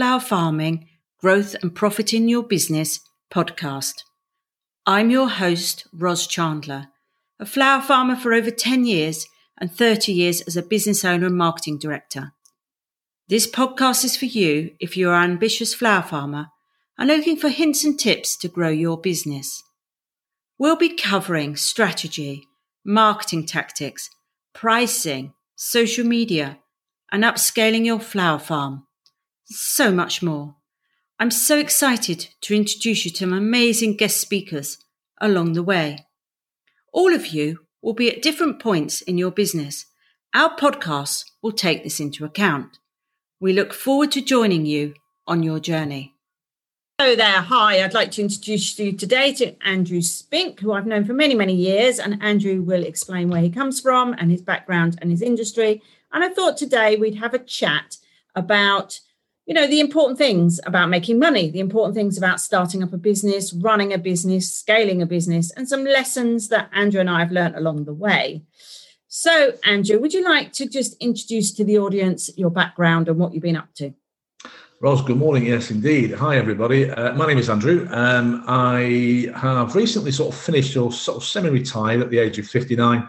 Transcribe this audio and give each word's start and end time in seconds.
Flower 0.00 0.18
Farming 0.18 0.88
Growth 1.18 1.54
and 1.60 1.74
Profit 1.74 2.14
in 2.14 2.26
Your 2.26 2.42
Business 2.42 3.00
podcast. 3.30 4.04
I'm 4.86 5.10
your 5.10 5.28
host, 5.28 5.86
Ros 5.92 6.26
Chandler, 6.26 6.86
a 7.38 7.44
flower 7.44 7.82
farmer 7.82 8.16
for 8.16 8.32
over 8.32 8.50
10 8.50 8.86
years 8.86 9.26
and 9.58 9.70
30 9.70 10.10
years 10.10 10.40
as 10.40 10.56
a 10.56 10.62
business 10.62 11.04
owner 11.04 11.26
and 11.26 11.36
marketing 11.36 11.76
director. 11.76 12.32
This 13.28 13.46
podcast 13.46 14.02
is 14.06 14.16
for 14.16 14.24
you 14.24 14.70
if 14.80 14.96
you're 14.96 15.12
an 15.12 15.32
ambitious 15.32 15.74
flower 15.74 16.00
farmer 16.00 16.46
and 16.96 17.08
looking 17.08 17.36
for 17.36 17.50
hints 17.50 17.84
and 17.84 18.00
tips 18.00 18.38
to 18.38 18.48
grow 18.48 18.70
your 18.70 18.98
business. 18.98 19.62
We'll 20.58 20.76
be 20.76 20.96
covering 20.96 21.56
strategy, 21.56 22.48
marketing 22.86 23.44
tactics, 23.44 24.08
pricing, 24.54 25.34
social 25.56 26.06
media, 26.06 26.58
and 27.12 27.22
upscaling 27.22 27.84
your 27.84 28.00
flower 28.00 28.38
farm. 28.38 28.86
So 29.52 29.90
much 29.90 30.22
more. 30.22 30.54
I'm 31.18 31.32
so 31.32 31.58
excited 31.58 32.28
to 32.42 32.54
introduce 32.54 33.04
you 33.04 33.10
to 33.10 33.16
some 33.16 33.32
amazing 33.32 33.96
guest 33.96 34.18
speakers 34.18 34.78
along 35.20 35.54
the 35.54 35.62
way. 35.64 36.06
All 36.92 37.12
of 37.12 37.26
you 37.26 37.58
will 37.82 37.92
be 37.92 38.08
at 38.08 38.22
different 38.22 38.60
points 38.60 39.00
in 39.00 39.18
your 39.18 39.32
business. 39.32 39.86
Our 40.32 40.56
podcasts 40.56 41.24
will 41.42 41.50
take 41.50 41.82
this 41.82 41.98
into 41.98 42.24
account. 42.24 42.78
We 43.40 43.52
look 43.52 43.74
forward 43.74 44.12
to 44.12 44.20
joining 44.20 44.66
you 44.66 44.94
on 45.26 45.42
your 45.42 45.58
journey. 45.58 46.14
Hello 47.00 47.16
there. 47.16 47.40
Hi, 47.40 47.82
I'd 47.82 47.92
like 47.92 48.12
to 48.12 48.22
introduce 48.22 48.78
you 48.78 48.92
today 48.92 49.32
to 49.34 49.56
Andrew 49.66 50.00
Spink, 50.00 50.60
who 50.60 50.74
I've 50.74 50.86
known 50.86 51.04
for 51.04 51.14
many, 51.14 51.34
many 51.34 51.56
years. 51.56 51.98
And 51.98 52.22
Andrew 52.22 52.62
will 52.62 52.84
explain 52.84 53.30
where 53.30 53.42
he 53.42 53.50
comes 53.50 53.80
from 53.80 54.14
and 54.16 54.30
his 54.30 54.42
background 54.42 54.96
and 55.02 55.10
his 55.10 55.22
industry. 55.22 55.82
And 56.12 56.22
I 56.22 56.28
thought 56.28 56.56
today 56.56 56.94
we'd 56.94 57.16
have 57.16 57.34
a 57.34 57.38
chat 57.40 57.96
about, 58.36 59.00
you 59.50 59.54
know, 59.54 59.66
the 59.66 59.80
important 59.80 60.16
things 60.16 60.60
about 60.64 60.90
making 60.90 61.18
money, 61.18 61.50
the 61.50 61.58
important 61.58 61.92
things 61.92 62.16
about 62.16 62.40
starting 62.40 62.84
up 62.84 62.92
a 62.92 62.96
business, 62.96 63.52
running 63.52 63.92
a 63.92 63.98
business, 63.98 64.52
scaling 64.52 65.02
a 65.02 65.06
business, 65.06 65.50
and 65.50 65.68
some 65.68 65.82
lessons 65.82 66.50
that 66.50 66.70
Andrew 66.72 67.00
and 67.00 67.10
I 67.10 67.18
have 67.18 67.32
learned 67.32 67.56
along 67.56 67.84
the 67.84 67.92
way. 67.92 68.44
So, 69.08 69.54
Andrew, 69.64 69.98
would 69.98 70.14
you 70.14 70.22
like 70.22 70.52
to 70.52 70.68
just 70.68 70.96
introduce 71.00 71.52
to 71.54 71.64
the 71.64 71.78
audience 71.78 72.30
your 72.38 72.50
background 72.50 73.08
and 73.08 73.18
what 73.18 73.34
you've 73.34 73.42
been 73.42 73.56
up 73.56 73.74
to? 73.74 73.92
Ros, 74.80 75.02
good 75.02 75.16
morning. 75.16 75.46
Yes, 75.46 75.72
indeed. 75.72 76.12
Hi, 76.12 76.36
everybody. 76.36 76.88
Uh, 76.88 77.14
my 77.14 77.26
name 77.26 77.38
is 77.38 77.50
Andrew. 77.50 77.88
Um, 77.90 78.44
I 78.46 79.32
have 79.34 79.74
recently 79.74 80.12
sort 80.12 80.32
of 80.32 80.40
finished 80.40 80.76
or 80.76 80.92
sort 80.92 81.16
of 81.16 81.24
semi 81.24 81.48
retired 81.48 82.02
at 82.02 82.10
the 82.10 82.18
age 82.18 82.38
of 82.38 82.46
59, 82.46 83.08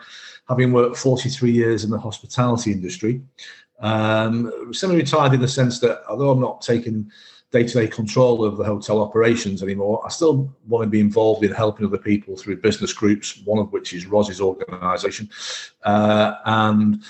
having 0.50 0.74
worked 0.74 0.98
43 0.98 1.52
years 1.52 1.84
in 1.84 1.92
the 1.92 2.00
hospitality 2.00 2.72
industry. 2.72 3.22
Um, 3.82 4.74
semi 4.74 4.96
retired 4.96 5.34
in 5.34 5.42
the 5.42 5.48
sense 5.48 5.80
that 5.80 6.04
although 6.08 6.32
I'm 6.32 6.40
not 6.40 6.62
taking 6.62 7.12
day 7.52 7.64
to 7.64 7.74
day 7.74 7.88
control 7.88 8.46
of 8.46 8.58
the 8.58 8.64
hotel 8.64 9.02
operations 9.02 9.62
anymore, 9.62 10.02
I 10.06 10.10
still 10.10 10.54
want 10.68 10.84
to 10.84 10.90
be 10.90 11.02
involved 11.02 11.44
in 11.44 11.52
helping 11.52 11.86
other 11.86 11.98
people 11.98 12.38
through 12.38 12.62
business 12.62 12.94
groups, 12.94 13.42
one 13.44 13.60
of 13.60 13.72
which 13.74 13.94
is 13.94 14.06
Ros's 14.06 14.40
organisation, 14.40 15.30
uh, 15.84 16.36
and 16.46 17.04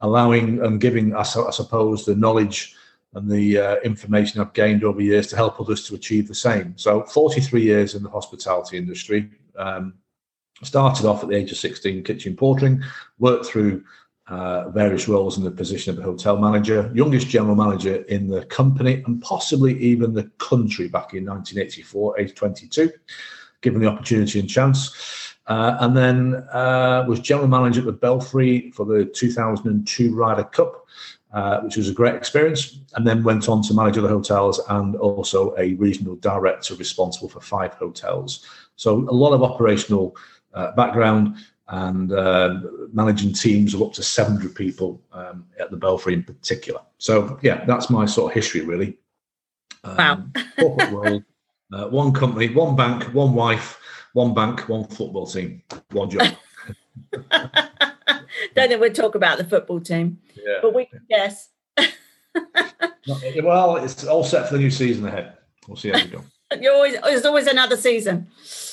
allowing 0.00 0.64
and 0.64 0.80
giving, 0.80 1.14
I, 1.14 1.20
I 1.20 1.50
suppose, 1.50 2.04
the 2.04 2.14
knowledge 2.14 2.74
and 3.14 3.28
the 3.28 3.58
uh, 3.58 3.76
information 3.76 4.40
I've 4.40 4.52
gained 4.52 4.84
over 4.84 5.00
years 5.00 5.26
to 5.28 5.36
help 5.36 5.60
others 5.60 5.88
to 5.88 5.94
achieve 5.94 6.28
the 6.28 6.34
same. 6.34 6.74
So, 6.76 7.02
43 7.04 7.62
years 7.62 7.94
in 7.94 8.02
the 8.02 8.10
hospitality 8.10 8.76
industry. 8.76 9.30
Um, 9.56 9.94
started 10.62 11.06
off 11.06 11.22
at 11.22 11.28
the 11.28 11.36
age 11.36 11.52
of 11.52 11.58
16 11.58 12.02
kitchen 12.02 12.36
portering, 12.36 12.82
worked 13.18 13.46
through 13.46 13.84
uh, 14.28 14.68
various 14.70 15.08
roles 15.08 15.38
in 15.38 15.44
the 15.44 15.50
position 15.50 15.92
of 15.92 15.98
a 15.98 16.02
hotel 16.02 16.36
manager, 16.36 16.90
youngest 16.94 17.28
general 17.28 17.54
manager 17.54 17.96
in 18.08 18.28
the 18.28 18.44
company, 18.46 19.02
and 19.06 19.22
possibly 19.22 19.78
even 19.78 20.14
the 20.14 20.24
country 20.38 20.88
back 20.88 21.14
in 21.14 21.24
1984, 21.24 22.20
age 22.20 22.34
22, 22.34 22.90
given 23.62 23.80
the 23.80 23.88
opportunity 23.88 24.40
and 24.40 24.48
chance. 24.48 25.34
Uh, 25.46 25.78
and 25.80 25.96
then 25.96 26.34
uh, 26.52 27.04
was 27.08 27.20
general 27.20 27.48
manager 27.48 27.80
at 27.80 27.86
the 27.86 27.92
Belfry 27.92 28.70
for 28.72 28.84
the 28.84 29.06
2002 29.06 30.14
Ryder 30.14 30.44
Cup 30.44 30.84
uh, 31.32 31.60
which 31.60 31.76
was 31.76 31.90
a 31.90 31.92
great 31.92 32.14
experience. 32.14 32.78
And 32.94 33.06
then 33.06 33.22
went 33.22 33.48
on 33.48 33.62
to 33.64 33.74
manage 33.74 33.98
other 33.98 34.08
hotels 34.08 34.60
and 34.70 34.96
also 34.96 35.54
a 35.58 35.74
regional 35.74 36.16
director 36.16 36.74
responsible 36.74 37.28
for 37.28 37.40
five 37.40 37.74
hotels. 37.74 38.46
So 38.76 39.06
a 39.08 39.12
lot 39.12 39.32
of 39.32 39.42
operational 39.42 40.16
uh, 40.54 40.72
background 40.72 41.36
and 41.68 42.12
uh, 42.12 42.60
managing 42.92 43.32
teams 43.32 43.74
of 43.74 43.82
up 43.82 43.92
to 43.92 44.02
700 44.02 44.54
people 44.54 45.02
um, 45.12 45.44
at 45.60 45.70
the 45.70 45.76
Belfry 45.76 46.14
in 46.14 46.22
particular. 46.22 46.80
So 46.98 47.38
yeah, 47.42 47.64
that's 47.66 47.90
my 47.90 48.06
sort 48.06 48.32
of 48.32 48.34
history 48.34 48.62
really. 48.62 48.98
Um, 49.84 50.32
wow. 50.58 50.76
world, 50.90 51.24
uh, 51.72 51.88
one 51.88 52.12
company, 52.12 52.48
one 52.48 52.74
bank, 52.74 53.04
one 53.14 53.34
wife, 53.34 53.78
one 54.14 54.34
bank, 54.34 54.68
one 54.68 54.84
football 54.84 55.26
team, 55.26 55.62
one 55.92 56.10
job. 56.10 56.34
Don't 58.54 58.68
think 58.68 58.80
we'll 58.80 58.92
talk 58.92 59.14
about 59.14 59.38
the 59.38 59.44
football 59.44 59.80
team, 59.80 60.18
yeah. 60.34 60.58
but 60.62 60.74
we 60.74 60.86
can 60.86 61.00
guess. 61.08 61.50
well, 63.42 63.76
it's 63.76 64.04
all 64.04 64.24
set 64.24 64.48
for 64.48 64.54
the 64.54 64.60
new 64.60 64.70
season 64.70 65.06
ahead. 65.06 65.34
We'll 65.66 65.76
see 65.76 65.90
how 65.90 65.98
we 65.98 66.06
go. 66.06 66.24
You're 66.60 66.74
always 66.74 67.00
there's 67.02 67.26
always 67.26 67.46
another 67.46 67.76
season. 67.76 68.28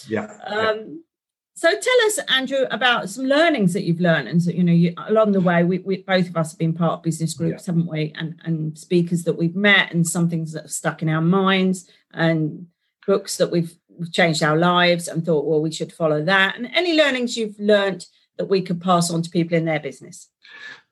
Yeah. 0.08 0.38
Um, 0.46 0.56
yeah. 0.56 0.84
So 1.58 1.70
tell 1.70 2.06
us, 2.06 2.20
Andrew, 2.30 2.66
about 2.70 3.10
some 3.10 3.26
learnings 3.26 3.72
that 3.74 3.84
you've 3.84 4.02
learned, 4.02 4.28
and 4.28 4.44
so 4.44 4.52
you 4.52 4.64
know, 4.64 4.74
you, 4.74 4.94
along 5.08 5.32
the 5.32 5.40
way, 5.40 5.64
we, 5.64 5.80
we, 5.80 6.04
both 6.04 6.28
of 6.28 6.36
us 6.36 6.52
have 6.52 6.60
been 6.60 6.74
part 6.74 6.94
of 6.94 7.04
business 7.04 7.34
groups, 7.34 7.64
yeah. 7.64 7.74
haven't 7.74 7.90
we? 7.90 8.14
And 8.18 8.36
and 8.44 8.78
speakers 8.78 9.24
that 9.24 9.38
we've 9.38 9.56
met, 9.56 9.94
and 9.94 10.06
some 10.06 10.30
things 10.30 10.52
that 10.52 10.64
have 10.64 10.72
stuck 10.72 11.02
in 11.02 11.08
our 11.08 11.22
minds, 11.22 11.90
and 12.14 12.68
books 13.08 13.38
that 13.38 13.52
we've, 13.52 13.74
changed 14.12 14.44
our 14.44 14.58
lives, 14.58 15.08
and 15.08 15.26
thought, 15.26 15.46
well, 15.46 15.62
we 15.62 15.72
should 15.72 15.94
follow 15.94 16.22
that. 16.26 16.58
And 16.58 16.70
any 16.76 16.94
learnings 16.94 17.38
you've 17.38 17.58
learned 17.58 18.06
that 18.38 18.50
we 18.50 18.62
could 18.62 18.82
pass 18.82 19.10
on 19.10 19.22
to 19.22 19.30
people 19.30 19.58
in 19.58 19.64
their 19.64 19.80
business? 19.80 20.28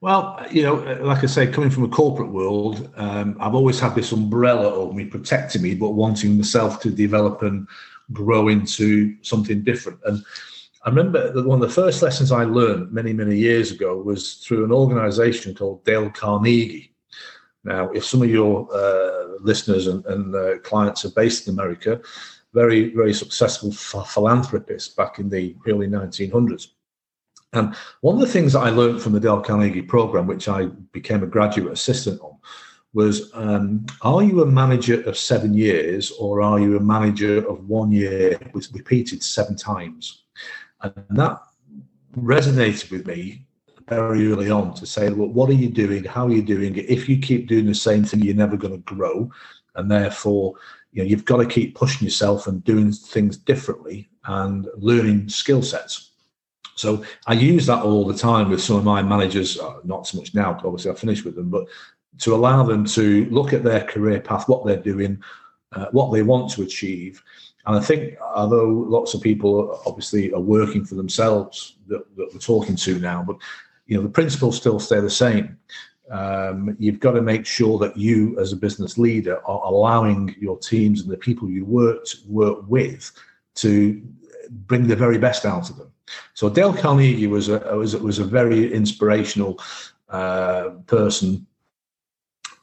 Well, 0.00 0.46
you 0.50 0.62
know, 0.62 0.76
like 1.02 1.22
I 1.22 1.26
say, 1.26 1.46
coming 1.46 1.68
from 1.68 1.84
a 1.84 1.88
corporate 1.88 2.32
world, 2.32 2.90
um, 2.96 3.36
I've 3.38 3.54
always 3.54 3.78
had 3.78 3.94
this 3.94 4.12
umbrella 4.12 4.72
over 4.72 4.94
me, 4.94 5.04
protecting 5.04 5.60
me, 5.60 5.74
but 5.74 5.90
wanting 5.90 6.38
myself 6.38 6.80
to 6.80 6.90
develop 6.90 7.42
and 7.42 7.68
grow 8.12 8.48
into 8.48 9.14
something 9.20 9.62
different. 9.62 10.00
And 10.04 10.24
I 10.84 10.90
remember 10.90 11.32
that 11.32 11.46
one 11.46 11.62
of 11.62 11.66
the 11.66 11.74
first 11.74 12.02
lessons 12.02 12.30
I 12.30 12.44
learned 12.44 12.92
many, 12.92 13.14
many 13.14 13.36
years 13.38 13.72
ago 13.72 13.96
was 13.96 14.34
through 14.34 14.66
an 14.66 14.72
organization 14.72 15.54
called 15.54 15.82
Dale 15.84 16.10
Carnegie. 16.10 16.92
Now, 17.64 17.90
if 17.92 18.04
some 18.04 18.20
of 18.20 18.28
your 18.28 18.68
uh, 18.70 19.38
listeners 19.40 19.86
and, 19.86 20.04
and 20.04 20.34
uh, 20.36 20.58
clients 20.58 21.06
are 21.06 21.12
based 21.12 21.48
in 21.48 21.54
America, 21.54 22.02
very, 22.52 22.94
very 22.94 23.14
successful 23.14 23.72
philanthropist 23.72 24.94
back 24.94 25.18
in 25.18 25.30
the 25.30 25.56
early 25.66 25.88
1900s. 25.88 26.68
And 27.54 27.74
one 28.02 28.16
of 28.16 28.20
the 28.20 28.26
things 28.26 28.52
that 28.52 28.60
I 28.60 28.68
learned 28.68 29.00
from 29.00 29.12
the 29.12 29.20
Dale 29.20 29.40
Carnegie 29.40 29.80
program, 29.80 30.26
which 30.26 30.48
I 30.48 30.66
became 30.92 31.22
a 31.22 31.26
graduate 31.26 31.72
assistant 31.72 32.20
on, 32.20 32.36
was 32.92 33.30
um, 33.32 33.86
are 34.02 34.22
you 34.22 34.42
a 34.42 34.46
manager 34.46 35.02
of 35.04 35.16
seven 35.16 35.54
years 35.54 36.12
or 36.12 36.42
are 36.42 36.60
you 36.60 36.76
a 36.76 36.80
manager 36.80 37.38
of 37.48 37.66
one 37.68 37.90
year, 37.90 38.38
which 38.52 38.68
repeated 38.72 39.22
seven 39.22 39.56
times? 39.56 40.23
And 40.84 40.94
that 41.10 41.40
resonated 42.16 42.90
with 42.90 43.06
me 43.06 43.46
very 43.88 44.30
early 44.30 44.50
on 44.50 44.74
to 44.74 44.86
say, 44.86 45.10
well, 45.10 45.28
what 45.28 45.50
are 45.50 45.54
you 45.54 45.68
doing? 45.68 46.04
How 46.04 46.26
are 46.26 46.32
you 46.32 46.42
doing 46.42 46.76
it? 46.76 46.88
If 46.88 47.08
you 47.08 47.18
keep 47.18 47.48
doing 47.48 47.66
the 47.66 47.74
same 47.74 48.04
thing, 48.04 48.20
you're 48.20 48.34
never 48.34 48.56
going 48.56 48.74
to 48.74 48.94
grow. 48.94 49.30
And 49.74 49.90
therefore, 49.90 50.54
you 50.92 51.02
know, 51.02 51.08
you've 51.08 51.24
got 51.24 51.38
to 51.38 51.46
keep 51.46 51.74
pushing 51.74 52.04
yourself 52.04 52.46
and 52.46 52.62
doing 52.64 52.92
things 52.92 53.36
differently 53.36 54.08
and 54.26 54.68
learning 54.76 55.28
skill 55.28 55.62
sets. 55.62 56.12
So 56.76 57.04
I 57.26 57.34
use 57.34 57.66
that 57.66 57.82
all 57.82 58.06
the 58.06 58.16
time 58.16 58.50
with 58.50 58.62
some 58.62 58.76
of 58.76 58.84
my 58.84 59.02
managers, 59.02 59.58
uh, 59.58 59.80
not 59.84 60.06
so 60.06 60.18
much 60.18 60.34
now, 60.34 60.60
obviously 60.64 60.90
I 60.90 60.94
finished 60.94 61.24
with 61.24 61.36
them, 61.36 61.50
but 61.50 61.66
to 62.18 62.34
allow 62.34 62.62
them 62.62 62.84
to 62.86 63.26
look 63.30 63.52
at 63.52 63.64
their 63.64 63.84
career 63.84 64.20
path, 64.20 64.48
what 64.48 64.64
they're 64.64 64.76
doing, 64.76 65.22
uh, 65.72 65.86
what 65.92 66.12
they 66.12 66.22
want 66.22 66.50
to 66.52 66.62
achieve. 66.62 67.22
And 67.66 67.76
I 67.76 67.80
think, 67.80 68.18
although 68.20 68.68
lots 68.68 69.14
of 69.14 69.22
people 69.22 69.80
obviously 69.86 70.32
are 70.32 70.40
working 70.40 70.84
for 70.84 70.96
themselves 70.96 71.76
that, 71.88 72.04
that 72.16 72.28
we're 72.32 72.40
talking 72.40 72.76
to 72.76 72.98
now, 72.98 73.22
but 73.26 73.36
you 73.86 73.96
know 73.96 74.02
the 74.02 74.08
principles 74.08 74.56
still 74.56 74.78
stay 74.78 75.00
the 75.00 75.10
same. 75.10 75.58
Um, 76.10 76.76
you've 76.78 77.00
got 77.00 77.12
to 77.12 77.22
make 77.22 77.46
sure 77.46 77.78
that 77.78 77.96
you, 77.96 78.38
as 78.38 78.52
a 78.52 78.56
business 78.56 78.98
leader, 78.98 79.40
are 79.46 79.62
allowing 79.64 80.36
your 80.38 80.58
teams 80.58 81.00
and 81.00 81.10
the 81.10 81.16
people 81.16 81.48
you 81.48 81.64
work 81.64 82.06
work 82.28 82.58
with 82.68 83.10
to 83.56 84.02
bring 84.50 84.86
the 84.86 84.96
very 84.96 85.18
best 85.18 85.46
out 85.46 85.70
of 85.70 85.76
them. 85.76 85.90
So 86.34 86.50
Dale 86.50 86.74
Carnegie 86.74 87.26
was 87.26 87.48
a 87.48 87.58
was 87.76 87.96
was 87.96 88.18
a 88.18 88.24
very 88.24 88.72
inspirational 88.72 89.58
uh, 90.10 90.70
person 90.86 91.46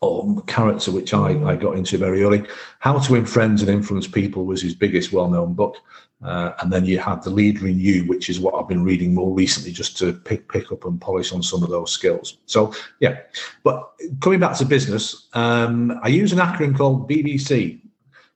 or 0.02 0.42
character, 0.44 0.92
which 0.92 1.14
I, 1.14 1.30
I 1.44 1.56
got 1.56 1.78
into 1.78 1.98
very 1.98 2.24
early. 2.24 2.44
How 2.80 2.98
to 2.98 3.12
Win 3.12 3.26
Friends 3.26 3.62
and 3.62 3.70
Influence 3.70 4.08
People 4.08 4.46
was 4.46 4.62
his 4.62 4.76
biggest 4.76 5.14
well 5.14 5.30
known 5.30 5.54
book. 5.54 5.78
Uh, 6.24 6.54
and 6.60 6.72
then 6.72 6.86
you 6.86 7.00
had 7.00 7.24
The 7.24 7.32
Leader 7.32 7.68
in 7.68 7.80
You, 7.80 8.04
which 8.06 8.30
is 8.30 8.40
what 8.40 8.54
I've 8.54 8.68
been 8.68 8.84
reading 8.84 9.16
more 9.16 9.34
recently 9.34 9.72
just 9.72 9.98
to 9.98 10.14
pick, 10.14 10.52
pick 10.52 10.72
up 10.72 10.86
and 10.86 11.02
polish 11.02 11.34
on 11.34 11.42
some 11.42 11.64
of 11.64 11.70
those 11.70 11.92
skills. 11.92 12.38
So, 12.46 12.76
yeah. 13.00 13.22
But 13.64 13.92
coming 14.20 14.40
back 14.40 14.56
to 14.58 14.66
business, 14.66 15.28
um, 15.34 16.00
I 16.04 16.10
use 16.10 16.32
an 16.32 16.38
acronym 16.38 16.78
called 16.78 17.10
BBC 17.10 17.82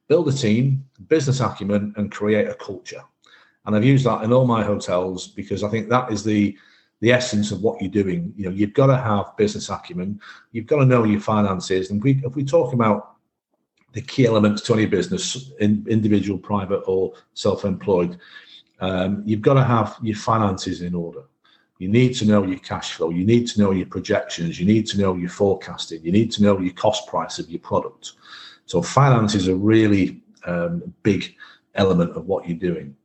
build 0.07 0.27
a 0.27 0.31
team, 0.31 0.85
business 1.07 1.39
acumen, 1.39 1.93
and 1.97 2.11
create 2.11 2.47
a 2.47 2.53
culture. 2.55 3.01
And 3.65 3.75
I've 3.75 3.83
used 3.83 4.05
that 4.05 4.23
in 4.23 4.31
all 4.31 4.45
my 4.45 4.63
hotels 4.63 5.27
because 5.27 5.63
I 5.63 5.69
think 5.69 5.89
that 5.89 6.11
is 6.11 6.23
the 6.23 6.55
the 7.01 7.11
essence 7.11 7.51
of 7.51 7.61
what 7.61 7.81
you're 7.81 7.91
doing. 7.91 8.33
You 8.35 8.45
know, 8.45 8.55
you've 8.55 8.73
got 8.73 8.87
to 8.87 8.97
have 8.97 9.35
business 9.37 9.69
acumen. 9.69 10.19
You've 10.51 10.67
got 10.67 10.77
to 10.77 10.85
know 10.85 11.03
your 11.03 11.19
finances. 11.19 11.91
And 11.91 12.01
we, 12.03 12.21
if 12.23 12.35
we 12.35 12.43
talk 12.43 12.73
about 12.73 13.15
the 13.93 14.01
key 14.01 14.25
elements 14.25 14.61
to 14.63 14.73
any 14.73 14.85
business, 14.85 15.51
in, 15.59 15.85
individual, 15.89 16.37
private, 16.37 16.81
or 16.87 17.13
self-employed, 17.33 18.17
um, 18.79 19.23
you've 19.25 19.41
got 19.41 19.53
to 19.55 19.63
have 19.63 19.97
your 20.01 20.17
finances 20.17 20.81
in 20.81 20.95
order. 20.95 21.23
You 21.79 21.89
need 21.89 22.15
to 22.15 22.25
know 22.25 22.45
your 22.45 22.59
cash 22.59 22.93
flow. 22.93 23.09
You 23.09 23.25
need 23.25 23.47
to 23.49 23.59
know 23.59 23.71
your 23.71 23.85
projections. 23.85 24.59
You 24.59 24.65
need 24.65 24.87
to 24.87 24.99
know 24.99 25.15
your 25.15 25.29
forecasting. 25.29 26.03
You 26.03 26.11
need 26.11 26.31
to 26.33 26.43
know 26.43 26.59
your 26.59 26.73
cost 26.73 27.07
price 27.07 27.39
of 27.39 27.49
your 27.49 27.59
product. 27.59 28.13
So 28.65 28.81
finance 28.81 29.35
is 29.35 29.47
a 29.47 29.55
really 29.55 30.21
um, 30.45 30.93
big 31.03 31.35
element 31.75 32.15
of 32.15 32.27
what 32.27 32.47
you're 32.47 32.57
doing 32.57 32.95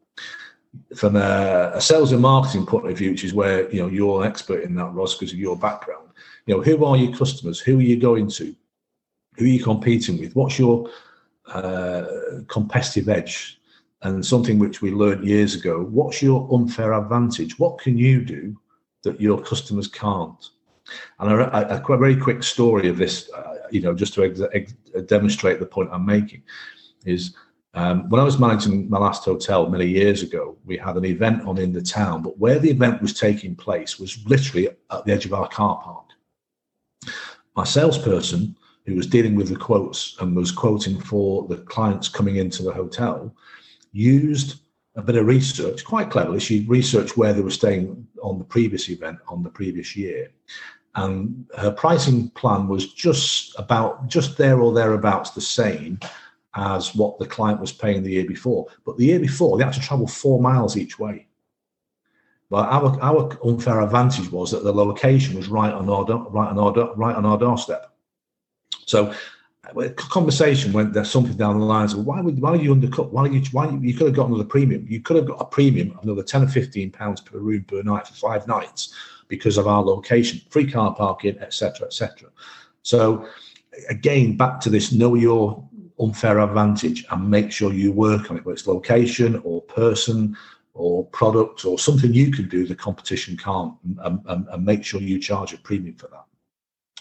from 0.97 1.17
a, 1.17 1.73
a, 1.75 1.81
sales 1.81 2.13
and 2.13 2.23
marketing 2.23 2.67
point 2.67 2.89
of 2.89 2.97
view, 2.97 3.11
which 3.11 3.25
is 3.25 3.35
where 3.35 3.71
you 3.71 3.81
know 3.81 3.89
you're 3.89 4.23
an 4.23 4.29
expert 4.29 4.63
in 4.63 4.75
that, 4.77 4.93
Ros, 4.93 5.17
because 5.17 5.33
of 5.33 5.39
your 5.39 5.57
background. 5.57 6.09
You 6.47 6.57
know, 6.57 6.63
who 6.63 6.85
are 6.85 6.97
your 6.97 7.17
customers? 7.17 7.61
Who 7.61 7.79
are 7.79 7.83
you 7.83 7.99
going 7.99 8.29
to? 8.31 8.55
Who 9.37 9.45
are 9.45 9.49
you 9.49 9.63
competing 9.63 10.19
with? 10.19 10.35
What's 10.35 10.59
your 10.59 10.89
uh, 11.47 12.07
competitive 12.49 13.09
edge? 13.09 13.61
And 14.03 14.25
something 14.25 14.59
which 14.59 14.81
we 14.81 14.93
learned 14.93 15.27
years 15.27 15.55
ago. 15.55 15.83
What's 15.83 16.23
your 16.23 16.49
unfair 16.55 16.95
advantage? 16.95 17.59
What 17.59 17.79
can 17.79 17.99
you 17.99 18.25
do 18.25 18.59
that 19.03 19.21
your 19.21 19.43
customers 19.43 19.89
can't? 19.89 20.43
And 21.19 21.31
a, 21.31 21.75
a, 21.75 21.83
a 21.83 21.99
very 21.99 22.17
quick 22.17 22.43
story 22.43 22.89
of 22.89 22.97
this, 22.97 23.31
uh, 23.33 23.57
you 23.71 23.83
know, 23.83 23.95
just 23.95 24.15
to 24.15 24.25
ex- 24.25 24.41
ex- 24.55 24.73
demonstrate 25.07 25.61
the 25.61 25.67
point 25.67 25.91
I'm 25.93 26.07
making, 26.07 26.43
is 27.05 27.35
um, 27.75 28.09
when 28.09 28.21
I 28.21 28.25
was 28.25 28.39
managing 28.39 28.91
my 28.91 28.99
last 28.99 29.25
hotel 29.25 29.69
many 29.69 29.87
years 29.87 30.23
ago, 30.23 30.57
we 30.65 30.77
had 30.77 30.97
an 30.97 31.05
event 31.05 31.47
on 31.47 31.59
in 31.59 31.73
the 31.73 31.83
town, 31.83 32.23
but 32.23 32.37
where 32.39 32.59
the 32.59 32.71
event 32.71 33.01
was 33.01 33.13
taking 33.13 33.55
place 33.55 33.99
was 33.99 34.19
literally 34.27 34.69
at 34.69 35.05
the 35.05 35.13
edge 35.13 35.25
of 35.25 35.35
our 35.35 35.49
car 35.49 35.81
park. 35.83 36.07
My 37.57 37.65
salesperson, 37.65 38.57
who 38.87 38.97
was 38.97 39.07
dealing 39.07 39.37
with 39.37 39.49
the 39.49 39.57
quotes 39.57 40.17
and 40.21 40.35
was 40.35 40.51
quoting 40.51 41.01
for 41.01 41.47
the 41.47 41.59
clients 41.59 42.09
coming 42.09 42.37
into 42.37 42.63
the 42.65 42.73
hotel, 42.73 43.33
used 43.93 44.61
a 44.97 45.03
bit 45.03 45.17
of 45.17 45.27
research, 45.27 45.85
quite 45.85 46.11
cleverly. 46.11 46.41
She 46.41 46.67
researched 46.67 47.17
where 47.17 47.33
they 47.33 47.43
were 47.43 47.51
staying 47.51 48.07
on 48.21 48.39
the 48.39 48.45
previous 48.45 48.89
event 48.89 49.19
on 49.29 49.45
the 49.45 49.51
previous 49.51 49.95
year. 49.95 50.33
And 50.97 51.47
her 51.57 51.71
pricing 51.71 52.31
plan 52.31 52.67
was 52.67 52.93
just 52.93 53.57
about 53.59 54.09
just 54.09 54.37
there 54.37 54.61
or 54.61 54.73
thereabouts 54.73 55.31
the 55.31 55.41
same 55.41 56.01
as 56.55 56.95
what 56.95 57.19
the 57.19 57.27
client 57.27 57.61
was 57.61 57.73
paying 57.73 58.03
the 58.03 58.11
year 58.11 58.27
before. 58.27 58.67
But 58.85 58.97
the 58.97 59.07
year 59.07 59.21
before, 59.21 59.57
they 59.57 59.65
had 59.65 59.75
to 59.75 59.81
travel 59.81 60.07
four 60.07 60.41
miles 60.41 60.77
each 60.77 60.99
way. 60.99 61.29
But 62.51 62.69
our, 62.69 63.01
our 63.01 63.39
unfair 63.47 63.81
advantage 63.81 64.31
was 64.33 64.51
that 64.51 64.65
the 64.65 64.75
location 64.75 65.37
was 65.37 65.49
right 65.49 65.73
on 65.73 65.89
our 65.89 66.05
right 66.05 66.49
on 66.49 66.59
our 66.59 66.95
right 66.97 67.15
on 67.15 67.25
our 67.25 67.39
doorstep. 67.39 67.93
So 68.87 69.15
conversation 69.95 70.73
went 70.73 70.93
there's 70.93 71.11
something 71.11 71.37
down 71.37 71.59
the 71.59 71.65
lines 71.65 71.93
of 71.93 72.05
why 72.05 72.21
would 72.21 72.41
why 72.41 72.51
are 72.51 72.57
you 72.57 72.73
undercut? 72.73 73.13
Why 73.13 73.23
are 73.23 73.29
you 73.29 73.43
why 73.53 73.71
you 73.71 73.95
could 73.95 74.09
have 74.09 74.17
got 74.17 74.29
another 74.29 74.45
premium? 74.45 74.85
You 74.89 75.01
could 75.01 75.17
have 75.17 75.27
got 75.27 75.41
a 75.41 75.45
premium 75.45 75.93
of 75.93 76.03
another 76.03 76.25
10 76.25 76.43
or 76.43 76.49
15 76.49 76.91
pounds 76.91 77.21
per 77.21 77.39
room 77.39 77.65
per 77.65 77.83
night 77.83 78.09
for 78.09 78.15
five 78.15 78.49
nights 78.49 78.95
because 79.29 79.59
of 79.59 79.69
our 79.69 79.83
location, 79.83 80.41
free 80.51 80.69
car 80.69 80.93
parking, 80.95 81.39
etc. 81.39 81.87
etc. 81.87 82.31
So 82.83 83.29
again, 83.89 84.37
back 84.37 84.61
to 84.61 84.71
this 84.71 84.93
know 84.93 85.15
your 85.15 85.69
unfair 86.01 86.41
advantage 86.41 87.05
and 87.11 87.31
make 87.31 87.53
sure 87.53 87.73
you 87.73 87.93
work 87.93 88.31
on 88.31 88.37
it, 88.37 88.45
whether 88.45 88.55
it's 88.55 88.67
location 88.67 89.41
or 89.45 89.63
person 89.63 90.37
or 90.75 91.05
product 91.07 91.65
or 91.65 91.79
something 91.79 92.13
you 92.15 92.31
can 92.31 92.49
do 92.49 92.67
the 92.67 92.75
competition 92.75 93.37
can't, 93.37 93.75
and, 94.05 94.21
and, 94.27 94.47
and 94.49 94.65
make 94.65 94.85
sure 94.85 95.01
you 95.01 95.19
charge 95.19 95.53
a 95.53 95.59
premium 95.59 95.95
for 95.97 96.09
that. 96.09 96.25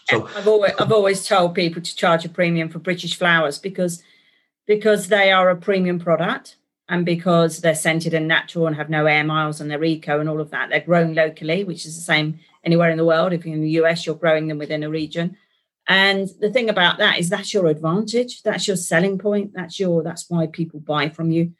So 0.09 0.27
I've 0.35 0.47
always 0.47 0.71
I've 0.79 0.91
always 0.91 1.27
told 1.27 1.53
people 1.53 1.83
to 1.83 1.95
charge 1.95 2.25
a 2.25 2.29
premium 2.29 2.69
for 2.69 2.79
British 2.79 3.15
flowers 3.15 3.59
because 3.59 4.01
because 4.65 5.07
they 5.07 5.31
are 5.31 5.49
a 5.51 5.55
premium 5.55 5.99
product 5.99 6.55
and 6.89 7.05
because 7.05 7.59
they're 7.59 7.75
scented 7.75 8.15
and 8.15 8.27
natural 8.27 8.65
and 8.65 8.75
have 8.75 8.89
no 8.89 9.05
air 9.05 9.23
miles 9.23 9.61
and 9.61 9.69
they're 9.69 9.83
eco 9.83 10.19
and 10.19 10.27
all 10.27 10.41
of 10.41 10.49
that. 10.49 10.69
They're 10.69 10.81
grown 10.81 11.13
locally, 11.13 11.63
which 11.63 11.85
is 11.85 11.95
the 11.95 12.01
same 12.01 12.39
anywhere 12.63 12.89
in 12.89 12.97
the 12.97 13.05
world. 13.05 13.33
If 13.33 13.45
you're 13.45 13.55
in 13.55 13.61
the 13.61 13.81
US, 13.81 14.05
you're 14.05 14.15
growing 14.15 14.47
them 14.47 14.57
within 14.57 14.83
a 14.83 14.89
region. 14.89 15.37
And 15.89 16.29
the 16.39 16.51
thing 16.51 16.69
about 16.69 16.99
that 16.99 17.17
is 17.17 17.29
that's 17.29 17.51
your 17.51 17.65
advantage. 17.65 18.43
That's 18.43 18.67
your 18.67 18.77
selling 18.77 19.17
point. 19.17 19.53
That's 19.55 19.79
your 19.79 20.03
that's 20.03 20.29
why 20.29 20.45
people 20.45 20.79
buy 20.79 21.09
from 21.09 21.31
you. 21.31 21.53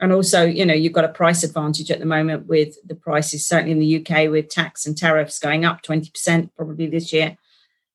And 0.00 0.10
also, 0.10 0.44
you 0.44 0.64
know, 0.64 0.74
you've 0.74 0.94
got 0.94 1.04
a 1.04 1.10
price 1.10 1.44
advantage 1.44 1.90
at 1.90 2.00
the 2.00 2.06
moment 2.06 2.46
with 2.46 2.76
the 2.86 2.94
prices, 2.94 3.46
certainly 3.46 3.72
in 3.72 3.78
the 3.78 3.98
UK, 3.98 4.30
with 4.30 4.48
tax 4.48 4.86
and 4.86 4.96
tariffs 4.96 5.38
going 5.38 5.64
up 5.64 5.82
20% 5.82 6.50
probably 6.56 6.86
this 6.88 7.12
year, 7.12 7.36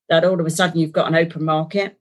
that 0.08 0.24
all 0.24 0.40
of 0.40 0.46
a 0.46 0.50
sudden 0.50 0.80
you've 0.80 0.92
got 0.92 1.08
an 1.08 1.16
open 1.16 1.44
market. 1.44 1.98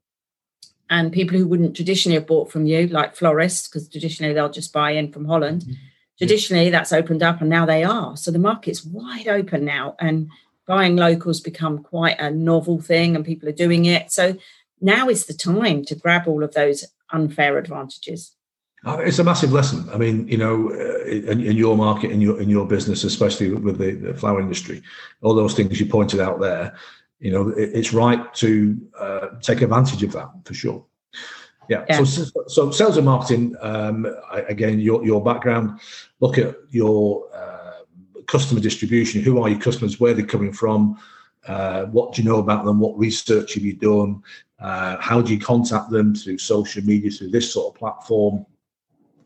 And 0.92 1.12
people 1.12 1.38
who 1.38 1.47
wouldn't 1.47 1.75
traditionally 1.75 2.15
have 2.15 2.27
bought 2.27 2.51
from 2.51 2.65
you, 2.65 2.88
like 2.88 3.15
florists, 3.15 3.68
because 3.68 3.89
traditionally 3.89 4.33
they'll 4.33 4.50
just 4.50 4.71
buy 4.71 4.92
in 4.92 5.12
from 5.12 5.25
Holland. 5.25 5.63
Mm-hmm. 5.63 5.74
Traditionally, 6.18 6.69
that's 6.69 6.94
opened 6.94 7.24
up 7.24 7.42
and 7.42 7.50
now 7.50 7.65
they 7.65 7.83
are. 7.83 8.15
So 8.18 8.31
the 8.31 8.39
market's 8.39 8.85
wide 8.85 9.27
open 9.27 9.65
now. 9.65 9.95
And 10.00 10.30
buying 10.69 10.95
locals 10.95 11.42
become 11.42 11.80
quite 11.80 12.19
a 12.19 12.30
novel 12.30 12.80
thing 12.80 13.16
and 13.16 13.25
people 13.25 13.50
are 13.50 13.63
doing 13.66 13.86
it. 13.86 14.12
So 14.12 14.38
now 14.80 15.10
is 15.10 15.25
the 15.25 15.33
time 15.33 15.83
to 15.86 15.95
grab 15.95 16.27
all 16.27 16.44
of 16.44 16.54
those 16.54 16.86
unfair 17.12 17.57
advantages. 17.57 18.36
Uh, 18.86 19.00
it's 19.00 19.18
a 19.18 19.24
massive 19.24 19.51
lesson. 19.51 19.89
I 19.92 19.98
mean, 19.98 20.27
you 20.27 20.38
know, 20.38 20.69
uh, 20.69 21.04
in, 21.06 21.42
in, 21.44 21.57
your 21.57 21.75
market, 21.75 22.12
in 22.12 22.21
your 22.21 22.39
in 22.39 22.50
your 22.50 22.66
business, 22.66 23.04
especially 23.04 23.51
with 23.51 23.77
the, 23.77 23.92
the, 23.95 24.13
flower 24.13 24.39
industry, 24.39 24.81
all 25.21 25.33
those 25.33 25.54
things 25.54 25.80
you 25.81 25.86
pointed 25.86 26.21
out 26.21 26.39
there, 26.39 26.77
you 27.19 27.31
know, 27.31 27.50
it, 27.50 27.71
it's 27.74 27.92
right 27.92 28.33
to 28.36 28.80
uh, 28.98 29.27
take 29.42 29.62
advantage 29.62 30.01
of 30.04 30.13
that 30.13 30.30
for 30.45 30.54
sure. 30.54 30.85
Yeah. 31.68 31.83
yeah. 31.90 32.04
So, 32.04 32.44
so 32.47 32.71
sales 32.71 32.95
and 32.95 33.06
marketing. 33.06 33.56
Um, 33.59 34.07
again, 34.47 34.80
your 34.80 35.04
your 35.04 35.21
background. 35.21 35.81
Look 36.21 36.38
at 36.38 36.56
your 36.69 37.28
uh, 37.35 37.58
customer 38.30 38.62
distribution. 38.62 39.21
Who 39.21 39.42
are 39.42 39.50
your 39.50 39.59
customers? 39.59 40.00
Where 40.00 40.14
they're 40.14 40.26
coming 40.26 40.54
from? 40.54 41.00
Uh, 41.48 41.86
what 41.86 42.14
do 42.14 42.21
you 42.21 42.30
know 42.30 42.40
about 42.40 42.66
them? 42.66 42.80
What 42.80 42.98
research 42.98 43.56
have 43.56 43.64
you 43.64 43.74
done? 43.74 44.21
Uh, 44.59 44.98
how 45.00 45.21
do 45.21 45.33
you 45.33 45.40
contact 45.40 45.90
them 45.90 46.14
through 46.14 46.38
social 46.38 46.83
media, 46.83 47.09
through 47.09 47.30
this 47.30 47.52
sort 47.52 47.74
of 47.74 47.80
platform? 47.80 48.45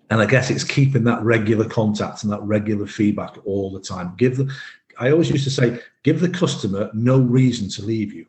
And 0.10 0.22
I 0.22 0.26
guess 0.26 0.50
it's 0.50 0.64
keeping 0.64 1.04
that 1.06 1.24
regular 1.24 1.68
contact 1.68 2.24
and 2.24 2.32
that 2.32 2.42
regular 2.44 2.86
feedback 2.86 3.38
all 3.46 3.72
the 3.72 3.80
time. 3.80 4.14
Give 4.18 4.38
the, 4.38 4.54
I 5.00 5.12
always 5.12 5.30
used 5.30 5.44
to 5.46 5.50
say, 5.50 5.80
give 6.04 6.20
the 6.20 6.30
customer 6.30 6.92
no 6.94 7.20
reason 7.20 7.68
to 7.70 7.84
leave 7.84 8.14
you 8.14 8.26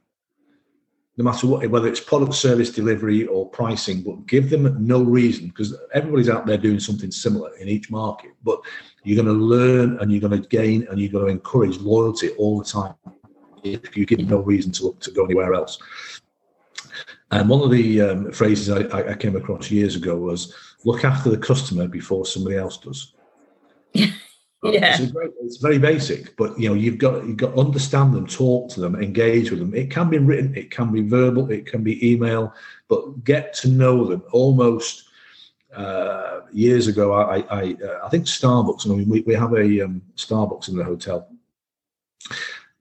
no 1.17 1.25
matter 1.25 1.47
what, 1.47 1.69
whether 1.71 1.87
it's 1.87 2.01
product, 2.01 2.35
service, 2.35 2.71
delivery, 2.71 3.27
or 3.27 3.49
pricing, 3.49 4.03
but 4.03 4.27
give 4.27 4.51
them 4.51 4.85
no 4.85 5.03
reason 5.03 5.49
because 5.49 5.77
everybody's 5.93 6.29
out 6.29 6.45
there 6.45 6.59
doing 6.59 6.81
something 6.81 7.11
similar 7.11 7.55
in 7.57 7.69
each 7.69 7.91
market. 7.91 8.33
But 8.43 8.61
you're 9.05 9.23
going 9.23 9.39
to 9.39 9.45
learn 9.45 9.99
and 10.01 10.11
you're 10.11 10.21
going 10.21 10.43
to 10.43 10.49
gain 10.49 10.87
and 10.91 10.99
you're 10.99 11.13
going 11.13 11.27
to 11.27 11.31
encourage 11.31 11.79
loyalty 11.79 12.31
all 12.31 12.59
the 12.59 12.65
time 12.65 12.95
if 13.63 13.97
you 13.97 14.05
give 14.07 14.21
no 14.21 14.39
reason 14.39 14.73
to, 14.73 14.97
to 15.01 15.11
go 15.11 15.25
anywhere 15.25 15.55
else. 15.55 15.79
And 17.31 17.49
one 17.49 17.63
of 17.63 17.71
the 17.71 18.01
um, 18.01 18.33
phrases 18.33 18.71
I, 18.71 19.11
I, 19.11 19.15
came 19.15 19.37
across 19.37 19.71
years 19.71 19.97
ago 19.97 20.17
was 20.17 20.55
look 20.85 21.05
after 21.05 21.31
the 21.31 21.39
customer 21.39 21.89
before 21.89 22.27
somebody 22.27 22.57
else 22.57 22.77
does. 22.77 23.15
yeah. 23.95 24.11
It's, 24.63 25.11
very, 25.11 25.31
it's, 25.41 25.57
very, 25.57 25.79
basic, 25.79 26.37
but 26.37 26.59
you 26.59 26.69
know 26.69 26.75
you've 26.75 26.99
got 26.99 27.27
you've 27.27 27.37
got 27.37 27.55
to 27.55 27.61
understand 27.61 28.15
them, 28.15 28.27
talk 28.27 28.71
to 28.71 28.81
them, 28.81 28.95
engage 28.97 29.51
with 29.51 29.61
them. 29.61 29.75
It 29.75 29.91
can 29.91 30.11
be 30.11 30.19
written, 30.19 30.55
it 30.57 30.71
can 30.71 30.93
be 30.93 31.03
verbal, 31.03 31.51
it 31.51 31.67
can 31.67 31.83
be 31.83 32.13
email, 32.13 32.55
but 32.89 33.25
get 33.25 33.53
to 33.55 33.69
know 33.69 34.05
them 34.05 34.23
almost 34.33 35.04
uh, 35.77 36.41
years 36.53 36.87
ago, 36.87 37.13
I 37.13 37.39
I, 37.51 37.77
uh, 37.85 38.07
I 38.07 38.09
think 38.09 38.27
Starbucks. 38.27 38.87
I 38.87 38.95
mean, 38.95 39.09
we, 39.09 39.21
we 39.23 39.35
have 39.35 39.53
a 39.55 39.85
um, 39.85 40.03
Starbucks 40.17 40.69
in 40.69 40.77
the 40.77 40.85
hotel, 40.85 41.29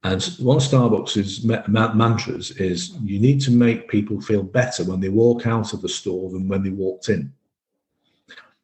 and 0.03 0.23
one 0.39 0.57
of 0.57 0.63
Starbucks' 0.63 1.43
ma- 1.67 1.93
mantras 1.93 2.51
is 2.51 2.91
you 3.03 3.19
need 3.19 3.39
to 3.41 3.51
make 3.51 3.89
people 3.89 4.19
feel 4.21 4.43
better 4.43 4.83
when 4.83 4.99
they 4.99 5.09
walk 5.09 5.47
out 5.47 5.73
of 5.73 5.81
the 5.81 5.89
store 5.89 6.29
than 6.29 6.47
when 6.47 6.63
they 6.63 6.69
walked 6.69 7.09
in. 7.09 7.31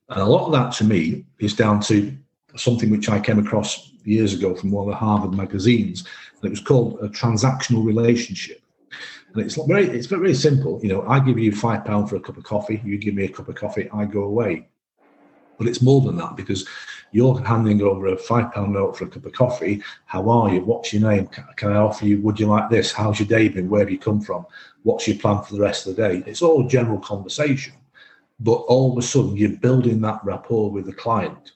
And 0.09 0.21
a 0.21 0.25
lot 0.25 0.47
of 0.47 0.51
that, 0.53 0.73
to 0.77 0.83
me, 0.83 1.25
is 1.39 1.53
down 1.53 1.81
to 1.81 2.15
something 2.55 2.89
which 2.89 3.09
I 3.09 3.19
came 3.19 3.39
across 3.39 3.91
years 4.03 4.33
ago 4.33 4.55
from 4.55 4.71
one 4.71 4.87
of 4.87 4.89
the 4.89 4.97
Harvard 4.97 5.33
magazines. 5.33 6.03
And 6.35 6.45
it 6.45 6.49
was 6.49 6.59
called 6.59 6.99
a 7.01 7.09
transactional 7.09 7.85
relationship. 7.85 8.61
And 9.33 9.43
it's 9.43 9.55
very, 9.55 9.87
it's 9.87 10.07
very 10.07 10.33
simple. 10.33 10.79
You 10.81 10.89
know, 10.89 11.07
I 11.07 11.19
give 11.19 11.37
you 11.37 11.51
five 11.51 11.85
pound 11.85 12.09
for 12.09 12.15
a 12.15 12.19
cup 12.19 12.37
of 12.37 12.43
coffee. 12.43 12.81
You 12.83 12.97
give 12.97 13.15
me 13.15 13.25
a 13.25 13.29
cup 13.29 13.47
of 13.47 13.55
coffee. 13.55 13.89
I 13.93 14.05
go 14.05 14.23
away. 14.23 14.67
But 15.57 15.67
it's 15.67 15.81
more 15.81 16.01
than 16.01 16.15
that 16.17 16.35
because 16.35 16.67
you're 17.11 17.39
handing 17.41 17.81
over 17.81 18.07
a 18.07 18.17
five 18.17 18.51
pound 18.53 18.73
note 18.73 18.97
for 18.97 19.03
a 19.03 19.09
cup 19.09 19.25
of 19.25 19.33
coffee. 19.33 19.83
How 20.05 20.29
are 20.29 20.53
you? 20.53 20.61
What's 20.61 20.93
your 20.93 21.09
name? 21.09 21.27
Can, 21.27 21.71
I 21.71 21.75
offer 21.75 22.05
you? 22.05 22.21
Would 22.21 22.39
you 22.39 22.47
like 22.47 22.69
this? 22.69 22.91
How's 22.91 23.19
your 23.19 23.27
day 23.27 23.49
been? 23.49 23.69
Where 23.69 23.81
have 23.81 23.91
you 23.91 23.99
come 23.99 24.21
from? 24.21 24.45
What's 24.83 25.07
your 25.07 25.17
plan 25.17 25.43
for 25.43 25.53
the 25.53 25.61
rest 25.61 25.85
of 25.85 25.95
the 25.95 26.01
day? 26.01 26.23
It's 26.25 26.41
all 26.41 26.67
general 26.67 26.99
conversation, 26.99 27.73
but 28.39 28.53
all 28.53 28.93
of 28.93 28.97
a 28.97 29.01
sudden 29.01 29.35
you're 29.35 29.57
building 29.57 29.99
that 30.01 30.23
rapport 30.23 30.71
with 30.71 30.85
the 30.85 30.93
client. 30.93 31.53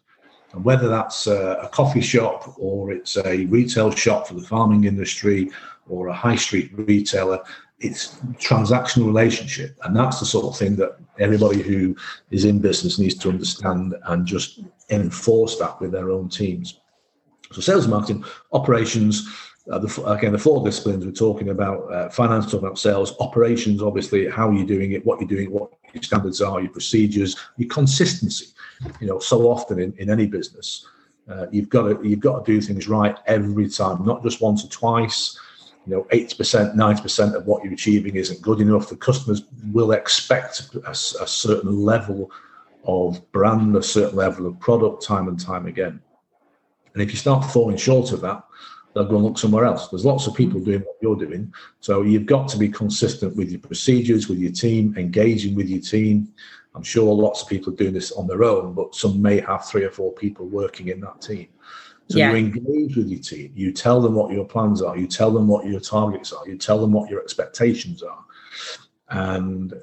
And 0.53 0.63
whether 0.63 0.87
that's 0.87 1.25
a 1.27 1.69
coffee 1.71 2.01
shop 2.01 2.53
or 2.57 2.91
it's 2.91 3.17
a 3.17 3.45
retail 3.45 3.89
shop 3.89 4.27
for 4.27 4.35
the 4.35 4.41
farming 4.41 4.83
industry 4.83 5.49
or 5.87 6.07
a 6.07 6.13
high 6.13 6.35
street 6.35 6.71
retailer, 6.73 7.39
it's 7.79 8.15
transactional 8.35 9.05
relationship. 9.05 9.77
And 9.83 9.95
that's 9.95 10.19
the 10.19 10.25
sort 10.25 10.45
of 10.45 10.57
thing 10.57 10.75
that 10.77 10.97
everybody 11.19 11.61
who 11.61 11.95
is 12.31 12.45
in 12.45 12.59
business 12.59 12.99
needs 12.99 13.15
to 13.15 13.29
understand 13.29 13.95
and 14.05 14.25
just 14.25 14.61
enforce 14.89 15.57
that 15.59 15.79
with 15.81 15.91
their 15.91 16.09
own 16.09 16.29
teams. 16.29 16.79
So 17.51 17.61
sales 17.61 17.87
marketing 17.87 18.23
operations 18.51 19.27
uh, 19.71 19.79
the, 19.79 20.03
again 20.11 20.33
the 20.33 20.37
four 20.37 20.63
disciplines 20.63 21.05
we're 21.05 21.11
talking 21.11 21.49
about 21.49 21.91
uh, 21.91 22.09
finance 22.09 22.45
talking 22.45 22.59
about 22.59 22.77
sales 22.77 23.15
operations 23.19 23.81
obviously 23.81 24.29
how 24.29 24.51
you're 24.51 24.65
doing 24.65 24.91
it 24.91 25.05
what 25.05 25.19
you're 25.19 25.27
doing 25.27 25.49
what 25.51 25.71
your 25.93 26.03
standards 26.03 26.41
are 26.41 26.59
your 26.59 26.71
procedures 26.71 27.37
your 27.57 27.69
consistency. 27.69 28.47
You 28.99 29.07
know 29.07 29.19
so 29.19 29.49
often 29.49 29.79
in, 29.79 29.93
in 29.97 30.09
any 30.09 30.25
business 30.25 30.85
uh, 31.29 31.45
you've 31.51 31.69
got 31.69 31.83
to 31.83 32.07
you've 32.07 32.19
got 32.19 32.45
to 32.45 32.51
do 32.51 32.59
things 32.59 32.89
right 32.89 33.17
every 33.25 33.69
time 33.69 34.05
not 34.05 34.21
just 34.21 34.41
once 34.41 34.65
or 34.65 34.67
twice 34.67 35.39
you 35.85 35.93
know, 35.93 36.03
80%, 36.13 36.75
90% 36.75 37.35
of 37.35 37.45
what 37.45 37.63
you're 37.63 37.73
achieving 37.73 38.15
isn't 38.15 38.41
good 38.41 38.61
enough. 38.61 38.89
The 38.89 38.95
customers 38.95 39.43
will 39.71 39.91
expect 39.91 40.73
a, 40.75 40.91
a, 40.91 40.95
certain 40.95 41.81
level 41.81 42.31
of 42.85 43.19
brand, 43.31 43.75
a 43.75 43.83
certain 43.83 44.15
level 44.15 44.47
of 44.47 44.59
product 44.59 45.03
time 45.03 45.27
and 45.27 45.39
time 45.39 45.65
again. 45.65 46.01
And 46.93 47.03
if 47.03 47.11
you 47.11 47.17
start 47.17 47.45
falling 47.51 47.77
short 47.77 48.11
of 48.11 48.21
that, 48.21 48.43
they'll 48.93 49.05
go 49.05 49.15
and 49.15 49.25
look 49.25 49.37
somewhere 49.37 49.65
else. 49.65 49.89
There's 49.89 50.05
lots 50.05 50.27
of 50.27 50.35
people 50.35 50.59
doing 50.59 50.81
what 50.81 50.95
you're 51.01 51.15
doing. 51.15 51.53
So 51.81 52.03
you've 52.03 52.27
got 52.27 52.47
to 52.49 52.57
be 52.57 52.69
consistent 52.69 53.35
with 53.35 53.51
your 53.51 53.59
procedures, 53.59 54.29
with 54.29 54.39
your 54.39 54.51
team, 54.51 54.95
engaging 54.97 55.55
with 55.55 55.67
your 55.67 55.81
team. 55.81 56.31
I'm 56.75 56.83
sure 56.83 57.13
lots 57.13 57.41
of 57.41 57.49
people 57.49 57.73
are 57.73 57.75
doing 57.75 57.93
this 57.93 58.11
on 58.11 58.27
their 58.27 58.43
own, 58.43 58.73
but 58.73 58.95
some 58.95 59.21
may 59.21 59.39
have 59.41 59.65
three 59.65 59.83
or 59.83 59.91
four 59.91 60.13
people 60.13 60.47
working 60.47 60.87
in 60.87 61.01
that 61.01 61.21
team. 61.21 61.49
So 62.09 62.17
yeah. 62.17 62.31
you 62.31 62.37
engage 62.37 62.97
with 62.97 63.07
your 63.07 63.21
team. 63.21 63.53
You 63.55 63.71
tell 63.71 64.01
them 64.01 64.13
what 64.13 64.31
your 64.31 64.45
plans 64.45 64.81
are. 64.81 64.97
You 64.97 65.07
tell 65.07 65.31
them 65.31 65.47
what 65.47 65.65
your 65.65 65.79
targets 65.79 66.33
are. 66.33 66.47
You 66.47 66.57
tell 66.57 66.79
them 66.79 66.91
what 66.91 67.09
your 67.09 67.21
expectations 67.21 68.03
are, 68.03 68.23
and 69.09 69.73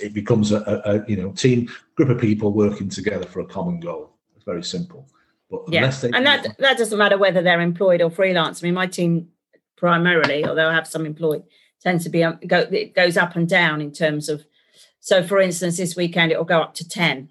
it 0.00 0.12
becomes 0.12 0.52
a, 0.52 0.58
a, 0.58 0.96
a 0.96 1.04
you 1.08 1.16
know 1.16 1.32
team 1.32 1.70
group 1.96 2.10
of 2.10 2.20
people 2.20 2.52
working 2.52 2.88
together 2.88 3.26
for 3.26 3.40
a 3.40 3.46
common 3.46 3.80
goal. 3.80 4.12
It's 4.36 4.44
very 4.44 4.62
simple. 4.62 5.08
But 5.50 5.62
yeah, 5.68 5.92
and 6.02 6.26
that 6.26 6.56
that 6.58 6.78
doesn't 6.78 6.98
matter 6.98 7.18
whether 7.18 7.42
they're 7.42 7.60
employed 7.60 8.02
or 8.02 8.10
freelance. 8.10 8.62
I 8.62 8.66
mean, 8.66 8.74
my 8.74 8.86
team 8.86 9.28
primarily, 9.76 10.44
although 10.44 10.68
I 10.68 10.74
have 10.74 10.86
some 10.86 11.06
employed, 11.06 11.42
tends 11.80 12.04
to 12.04 12.10
be 12.10 12.20
go 12.46 12.60
it 12.70 12.94
goes 12.94 13.16
up 13.16 13.36
and 13.36 13.48
down 13.48 13.80
in 13.80 13.92
terms 13.92 14.28
of. 14.28 14.44
So, 15.02 15.22
for 15.22 15.40
instance, 15.40 15.78
this 15.78 15.96
weekend 15.96 16.30
it 16.30 16.36
will 16.36 16.44
go 16.44 16.60
up 16.60 16.74
to 16.74 16.88
ten, 16.88 17.30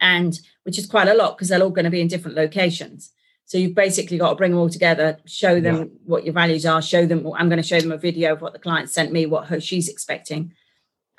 and 0.00 0.38
which 0.64 0.78
is 0.78 0.86
quite 0.86 1.08
a 1.08 1.14
lot 1.14 1.36
because 1.36 1.48
they're 1.48 1.62
all 1.62 1.70
going 1.70 1.84
to 1.84 1.90
be 1.90 2.00
in 2.00 2.08
different 2.08 2.36
locations. 2.36 3.12
So 3.46 3.58
you've 3.58 3.76
basically 3.76 4.18
got 4.18 4.30
to 4.30 4.34
bring 4.34 4.50
them 4.50 4.60
all 4.60 4.68
together, 4.68 5.18
show 5.24 5.60
them 5.60 5.76
yeah. 5.76 5.84
what 6.04 6.24
your 6.24 6.34
values 6.34 6.66
are, 6.66 6.82
show 6.82 7.06
them. 7.06 7.24
I'm 7.36 7.48
going 7.48 7.62
to 7.62 7.66
show 7.66 7.80
them 7.80 7.92
a 7.92 7.96
video 7.96 8.32
of 8.32 8.42
what 8.42 8.52
the 8.52 8.58
client 8.58 8.90
sent 8.90 9.12
me, 9.12 9.24
what 9.24 9.46
her, 9.46 9.60
she's 9.60 9.88
expecting, 9.88 10.52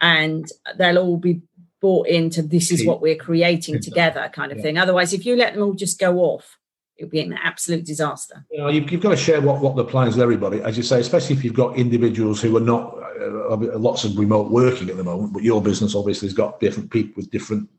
and 0.02 0.46
they'll 0.78 0.98
all 0.98 1.18
be 1.18 1.42
bought 1.80 2.08
into 2.08 2.42
this 2.42 2.72
is 2.72 2.86
what 2.86 3.02
we're 3.02 3.16
creating 3.16 3.80
together, 3.80 4.30
kind 4.34 4.52
of 4.52 4.58
yeah. 4.58 4.64
thing. 4.64 4.78
Otherwise, 4.78 5.14
if 5.14 5.26
you 5.26 5.38
let 5.38 5.54
them 5.54 5.64
all 5.64 5.74
just 5.74 6.00
go 6.00 6.20
off, 6.20 6.58
it'll 6.98 7.10
be 7.10 7.22
an 7.22 7.34
absolute 7.34 7.86
disaster. 7.86 8.46
You 8.52 8.58
know, 8.58 8.70
you've, 8.70 8.92
you've, 8.92 9.02
got 9.02 9.12
to 9.12 9.18
share 9.18 9.40
what, 9.40 9.62
what 9.62 9.78
the 9.78 9.86
plans 9.86 10.16
with 10.16 10.24
everybody, 10.24 10.62
as 10.62 10.76
you 10.76 10.84
say, 10.84 11.00
especially 11.00 11.36
if 11.36 11.46
you've 11.46 11.54
got 11.54 11.78
individuals 11.78 12.42
who 12.42 12.58
are 12.58 12.62
not 12.62 12.94
uh, 13.22 13.56
lots 13.78 14.04
of 14.04 14.18
remote 14.18 14.52
working 14.52 14.90
at 14.90 14.98
the 14.98 15.04
moment, 15.04 15.32
but 15.32 15.44
your 15.44 15.62
business 15.62 15.96
obviously 15.96 16.28
has 16.28 16.34
got 16.34 16.60
different 16.60 16.92
people 16.92 17.14
with 17.16 17.32
different 17.32 17.70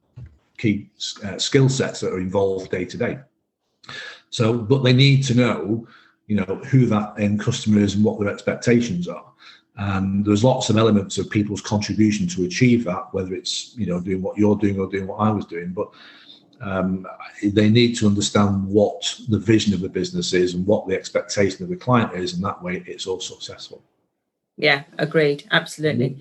key 0.56 0.88
uh, 1.24 1.38
skill 1.38 1.68
sets 1.68 2.00
that 2.00 2.12
are 2.12 2.20
involved 2.20 2.70
day 2.70 2.84
to 2.84 2.96
day. 2.96 3.18
So, 4.30 4.54
but 4.54 4.82
they 4.82 4.92
need 4.92 5.24
to 5.24 5.34
know, 5.34 5.86
you 6.26 6.36
know, 6.36 6.60
who 6.70 6.86
that 6.86 7.14
end 7.18 7.40
customer 7.40 7.80
is 7.80 7.94
and 7.94 8.04
what 8.04 8.20
their 8.20 8.30
expectations 8.30 9.08
are. 9.08 9.24
And 9.76 10.24
there's 10.24 10.44
lots 10.44 10.70
of 10.70 10.76
elements 10.76 11.18
of 11.18 11.30
people's 11.30 11.60
contribution 11.60 12.26
to 12.28 12.44
achieve 12.44 12.84
that, 12.84 13.12
whether 13.12 13.32
it's 13.32 13.74
you 13.76 13.86
know 13.86 14.00
doing 14.00 14.22
what 14.22 14.36
you're 14.36 14.56
doing 14.56 14.78
or 14.78 14.88
doing 14.88 15.06
what 15.06 15.20
I 15.20 15.30
was 15.30 15.46
doing. 15.46 15.72
But 15.72 15.90
um, 16.60 17.06
they 17.42 17.70
need 17.70 17.94
to 17.98 18.08
understand 18.08 18.66
what 18.66 19.20
the 19.28 19.38
vision 19.38 19.72
of 19.72 19.80
the 19.80 19.88
business 19.88 20.32
is 20.32 20.54
and 20.54 20.66
what 20.66 20.88
the 20.88 20.96
expectation 20.96 21.62
of 21.62 21.70
the 21.70 21.76
client 21.76 22.12
is, 22.14 22.34
and 22.34 22.44
that 22.44 22.60
way 22.60 22.82
it's 22.86 23.06
all 23.06 23.20
successful. 23.20 23.82
Yeah, 24.56 24.82
agreed. 24.98 25.46
Absolutely. 25.52 26.10
Mm-hmm. 26.10 26.20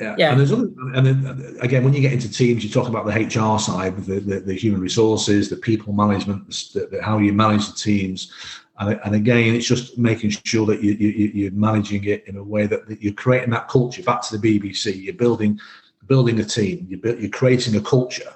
Yeah. 0.00 0.14
yeah. 0.18 0.30
And 0.30 0.40
there's 0.40 0.52
other, 0.52 0.70
and 0.94 1.06
then 1.06 1.56
again, 1.60 1.84
when 1.84 1.92
you 1.92 2.00
get 2.00 2.12
into 2.12 2.30
teams, 2.30 2.62
you 2.62 2.70
talk 2.70 2.88
about 2.88 3.06
the 3.06 3.12
HR 3.12 3.58
side, 3.58 3.96
the, 3.96 4.20
the, 4.20 4.40
the 4.40 4.54
human 4.54 4.80
resources, 4.80 5.48
the 5.48 5.56
people 5.56 5.92
management, 5.92 6.48
the, 6.72 6.86
the, 6.90 7.02
how 7.02 7.18
you 7.18 7.32
manage 7.32 7.66
the 7.66 7.76
teams. 7.76 8.32
And, 8.78 9.00
and 9.04 9.14
again, 9.14 9.54
it's 9.54 9.66
just 9.66 9.98
making 9.98 10.30
sure 10.30 10.66
that 10.66 10.82
you, 10.82 10.92
you, 10.92 11.08
you're 11.34 11.52
managing 11.52 12.04
it 12.04 12.24
in 12.26 12.36
a 12.36 12.42
way 12.42 12.66
that, 12.66 12.86
that 12.88 13.02
you're 13.02 13.12
creating 13.14 13.50
that 13.50 13.68
culture. 13.68 14.02
Back 14.02 14.22
to 14.28 14.36
the 14.36 14.60
BBC, 14.60 15.02
you're 15.02 15.14
building 15.14 15.58
building 16.06 16.40
a 16.40 16.44
team, 16.44 16.86
you're, 16.88 17.16
you're 17.18 17.30
creating 17.30 17.76
a 17.76 17.80
culture, 17.80 18.32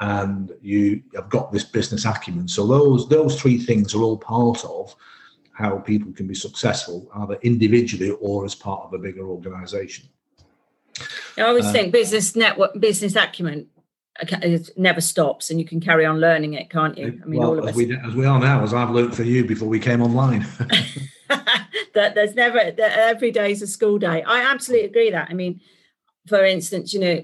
and 0.00 0.50
you 0.60 1.02
have 1.14 1.28
got 1.28 1.52
this 1.52 1.64
business 1.64 2.04
acumen. 2.04 2.48
So 2.48 2.66
those 2.66 3.08
those 3.08 3.40
three 3.40 3.58
things 3.58 3.94
are 3.94 4.02
all 4.02 4.18
part 4.18 4.64
of 4.64 4.94
how 5.52 5.78
people 5.78 6.12
can 6.12 6.26
be 6.26 6.34
successful, 6.34 7.08
either 7.14 7.38
individually 7.42 8.10
or 8.20 8.44
as 8.44 8.54
part 8.54 8.84
of 8.84 8.94
a 8.94 8.98
bigger 8.98 9.26
organisation. 9.28 10.08
I 11.38 11.42
always 11.42 11.66
uh, 11.66 11.72
think 11.72 11.92
business 11.92 12.36
network, 12.36 12.78
business 12.78 13.16
acumen 13.16 13.68
it 14.20 14.70
never 14.76 15.00
stops 15.00 15.50
and 15.50 15.58
you 15.58 15.66
can 15.66 15.80
carry 15.80 16.04
on 16.04 16.20
learning 16.20 16.54
it 16.54 16.68
can't 16.68 16.98
you 16.98 17.18
i 17.22 17.26
mean 17.26 17.40
well, 17.40 17.50
all 17.50 17.58
of 17.58 17.64
us 17.64 17.70
as 17.70 17.76
we, 17.76 17.96
as 17.96 18.14
we 18.14 18.26
are 18.26 18.38
now 18.38 18.62
as 18.62 18.74
i've 18.74 18.90
learned 18.90 19.14
for 19.14 19.22
you 19.22 19.44
before 19.44 19.68
we 19.68 19.80
came 19.80 20.02
online 20.02 20.40
that 21.94 22.14
there's 22.14 22.34
never 22.34 22.58
that 22.58 22.98
every 22.98 23.30
day 23.30 23.52
is 23.52 23.62
a 23.62 23.66
school 23.66 23.98
day 23.98 24.22
i 24.24 24.42
absolutely 24.42 24.86
agree 24.86 25.10
that 25.10 25.28
i 25.30 25.32
mean 25.32 25.60
for 26.26 26.44
instance 26.44 26.92
you 26.92 27.00
know 27.00 27.22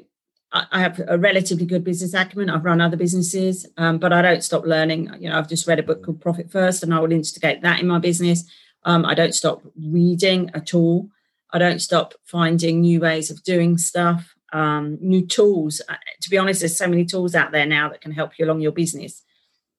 I, 0.50 0.66
I 0.72 0.80
have 0.80 1.00
a 1.06 1.18
relatively 1.18 1.66
good 1.66 1.84
business 1.84 2.14
acumen. 2.14 2.48
I've 2.48 2.64
run 2.64 2.80
other 2.80 2.96
businesses, 2.96 3.66
um, 3.76 3.98
but 3.98 4.14
I 4.14 4.22
don't 4.22 4.42
stop 4.42 4.64
learning. 4.64 5.14
You 5.20 5.28
know, 5.28 5.38
I've 5.38 5.46
just 5.46 5.66
read 5.66 5.78
a 5.78 5.82
book 5.82 6.02
called 6.02 6.22
Profit 6.22 6.50
First, 6.50 6.82
and 6.82 6.94
I 6.94 7.00
will 7.00 7.12
instigate 7.12 7.60
that 7.60 7.80
in 7.80 7.86
my 7.86 7.98
business. 7.98 8.44
Um, 8.84 9.04
I 9.04 9.12
don't 9.12 9.34
stop 9.34 9.60
reading 9.76 10.50
at 10.54 10.72
all. 10.72 11.10
I 11.52 11.58
don't 11.58 11.80
stop 11.80 12.14
finding 12.24 12.80
new 12.80 13.00
ways 13.00 13.30
of 13.30 13.42
doing 13.42 13.78
stuff, 13.78 14.34
um, 14.52 14.98
new 15.00 15.26
tools. 15.26 15.80
Uh, 15.88 15.94
to 16.20 16.30
be 16.30 16.38
honest, 16.38 16.60
there's 16.60 16.76
so 16.76 16.88
many 16.88 17.04
tools 17.04 17.34
out 17.34 17.52
there 17.52 17.66
now 17.66 17.88
that 17.88 18.00
can 18.00 18.12
help 18.12 18.38
you 18.38 18.44
along 18.44 18.60
your 18.60 18.72
business. 18.72 19.22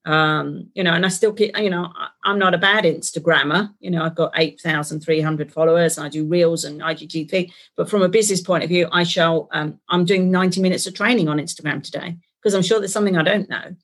Um, 0.05 0.69
you 0.73 0.83
know, 0.83 0.93
and 0.93 1.05
I 1.05 1.09
still 1.09 1.33
keep, 1.33 1.55
you 1.57 1.69
know, 1.69 1.91
I'm 2.23 2.39
not 2.39 2.53
a 2.53 2.57
bad 2.57 2.85
Instagrammer. 2.85 3.73
You 3.79 3.91
know, 3.91 4.03
I've 4.03 4.15
got 4.15 4.31
8,300 4.35 5.51
followers 5.51 5.97
and 5.97 6.07
I 6.07 6.09
do 6.09 6.25
reels 6.25 6.63
and 6.63 6.81
IGTV. 6.81 7.51
But 7.75 7.89
from 7.89 8.01
a 8.01 8.09
business 8.09 8.41
point 8.41 8.63
of 8.63 8.69
view, 8.69 8.87
I 8.91 9.03
shall, 9.03 9.49
um, 9.51 9.79
I'm 9.89 10.05
doing 10.05 10.31
90 10.31 10.61
minutes 10.61 10.87
of 10.87 10.93
training 10.93 11.27
on 11.27 11.37
Instagram 11.37 11.83
today 11.83 12.17
because 12.41 12.55
I'm 12.55 12.63
sure 12.63 12.79
there's 12.79 12.93
something 12.93 13.17
I 13.17 13.23
don't 13.23 13.49
know. 13.49 13.75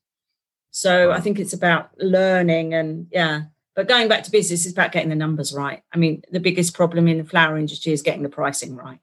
So 0.72 1.12
I 1.12 1.20
think 1.20 1.40
it's 1.40 1.54
about 1.54 1.92
learning 2.00 2.74
and, 2.74 3.08
yeah, 3.12 3.44
but 3.76 3.90
going 3.90 4.08
back 4.08 4.24
to 4.24 4.32
business, 4.32 4.66
is 4.66 4.72
about 4.72 4.94
getting 4.94 5.10
the 5.10 5.16
numbers 5.16 5.54
right. 5.54 5.82
I 5.94 5.98
mean, 5.98 6.24
the 6.32 6.40
biggest 6.40 6.74
problem 6.74 7.08
in 7.08 7.18
the 7.18 7.26
flower 7.26 7.58
industry 7.58 7.92
is 7.92 8.02
getting 8.02 8.24
the 8.24 8.30
pricing 8.30 8.76
right 8.76 9.00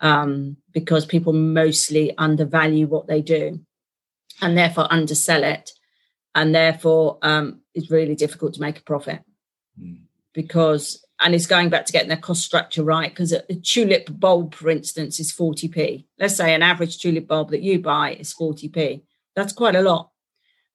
um, 0.00 0.56
because 0.72 1.04
people 1.04 1.32
mostly 1.32 2.16
undervalue 2.16 2.86
what 2.86 3.08
they 3.08 3.22
do 3.22 3.60
and 4.40 4.56
therefore 4.56 4.86
undersell 4.92 5.42
it. 5.42 5.72
And 6.34 6.54
therefore, 6.54 7.18
um, 7.22 7.62
it's 7.74 7.90
really 7.90 8.14
difficult 8.14 8.54
to 8.54 8.60
make 8.60 8.78
a 8.78 8.82
profit 8.82 9.20
mm. 9.80 9.98
because, 10.32 11.04
and 11.18 11.34
it's 11.34 11.46
going 11.46 11.68
back 11.68 11.84
to 11.86 11.92
getting 11.92 12.08
their 12.08 12.18
cost 12.18 12.44
structure 12.44 12.84
right 12.84 13.10
because 13.10 13.32
a, 13.32 13.42
a 13.50 13.56
tulip 13.56 14.08
bulb, 14.08 14.54
for 14.54 14.70
instance, 14.70 15.18
is 15.18 15.32
40p. 15.32 16.04
Let's 16.20 16.36
say 16.36 16.54
an 16.54 16.62
average 16.62 16.98
tulip 16.98 17.26
bulb 17.26 17.50
that 17.50 17.62
you 17.62 17.80
buy 17.80 18.12
is 18.14 18.32
40p. 18.32 19.02
That's 19.34 19.52
quite 19.52 19.74
a 19.74 19.82
lot 19.82 20.10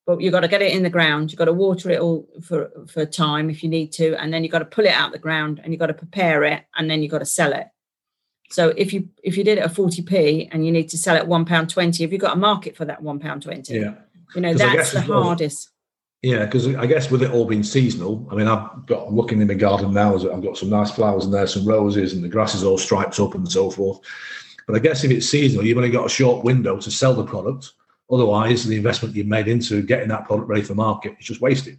but 0.06 0.20
you've 0.20 0.34
got 0.34 0.42
to 0.42 0.48
get 0.48 0.62
it 0.62 0.74
in 0.74 0.84
the 0.84 0.90
ground. 0.90 1.32
You've 1.32 1.40
got 1.40 1.46
to 1.46 1.54
water 1.54 1.90
it 1.90 2.00
all 2.00 2.28
for 2.42 2.70
for 2.88 3.06
time 3.06 3.50
if 3.50 3.64
you 3.64 3.70
need 3.70 3.92
to, 3.94 4.16
and 4.22 4.34
then 4.34 4.44
you've 4.44 4.52
got 4.52 4.60
to 4.60 4.66
pull 4.66 4.86
it 4.86 4.92
out 4.92 5.12
the 5.12 5.20
ground 5.20 5.62
and 5.64 5.72
you've 5.72 5.80
got 5.80 5.88
to 5.88 5.94
prepare 5.94 6.44
it, 6.44 6.64
and 6.76 6.90
then 6.90 7.02
you've 7.02 7.12
got 7.12 7.20
to 7.20 7.26
sell 7.26 7.54
it. 7.54 7.68
So 8.50 8.70
if 8.78 8.94
you 8.94 9.10
if 9.24 9.38
you 9.38 9.44
did 9.44 9.58
it 9.58 9.64
at 9.64 9.76
forty 9.76 10.02
p 10.02 10.50
and 10.52 10.66
you 10.66 10.72
need 10.72 10.90
to 10.90 10.98
sell 10.98 11.16
it 11.16 11.28
one 11.28 11.46
pound 11.46 11.70
twenty, 11.70 12.04
have 12.04 12.12
you 12.12 12.20
got 12.20 12.38
a 12.38 12.40
market 12.40 12.76
for 12.76 12.86
that 12.86 13.02
one 13.02 13.20
pound 13.20 13.44
twenty? 13.44 13.80
Yeah, 13.80 13.96
you 14.36 14.42
know 14.42 14.54
that's 14.54 14.92
the 14.92 15.02
hardest. 15.02 15.70
Yeah, 16.22 16.46
because 16.46 16.74
I 16.76 16.86
guess 16.86 17.12
with 17.12 17.22
it 17.22 17.32
all 17.32 17.46
being 17.46 17.64
seasonal, 17.64 18.26
I 18.32 18.36
mean, 18.36 18.48
I've 18.48 18.86
got 18.86 19.08
I'm 19.08 19.16
looking 19.16 19.42
in 19.42 19.48
the 19.48 19.56
garden 19.56 19.94
now. 19.94 20.16
I've 20.16 20.44
got 20.44 20.58
some 20.58 20.70
nice 20.70 20.92
flowers 20.92 21.26
in 21.26 21.32
there, 21.32 21.48
some 21.48 21.66
roses, 21.66 22.14
and 22.14 22.24
the 22.24 22.30
grass 22.30 22.56
is 22.56 22.64
all 22.64 22.78
striped 22.78 23.20
up 23.20 23.36
and 23.36 23.50
so 23.52 23.70
forth. 23.70 24.00
But 24.66 24.78
I 24.78 24.80
guess 24.80 25.04
if 25.04 25.12
it's 25.12 25.28
seasonal, 25.28 25.66
you've 25.66 25.78
only 25.78 25.90
got 25.90 26.06
a 26.06 26.10
short 26.10 26.46
window 26.46 26.80
to 26.80 26.92
sell 26.92 27.14
the 27.14 27.26
product. 27.26 27.74
Otherwise, 28.12 28.66
the 28.66 28.76
investment 28.76 29.16
you've 29.16 29.28
made 29.28 29.48
into 29.48 29.82
getting 29.82 30.10
that 30.10 30.26
product 30.26 30.48
ready 30.48 30.62
for 30.62 30.76
market 30.76 31.16
is 31.20 31.26
just 31.26 31.42
wasted. 31.42 31.78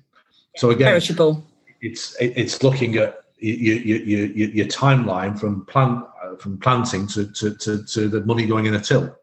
So 0.56 0.70
again, 0.70 0.86
perishable. 0.86 1.44
It's 1.80 2.16
it's 2.18 2.62
looking 2.62 2.96
at 2.96 3.24
your, 3.38 3.76
your, 3.76 4.26
your, 4.26 4.48
your 4.48 4.66
timeline 4.66 5.38
from 5.38 5.66
plant 5.66 6.04
uh, 6.22 6.36
from 6.36 6.58
planting 6.58 7.06
to, 7.08 7.30
to, 7.32 7.54
to, 7.56 7.84
to, 7.84 8.08
the 8.08 8.24
money 8.24 8.46
going 8.46 8.66
in 8.66 8.74
a 8.74 8.80
till. 8.80 9.14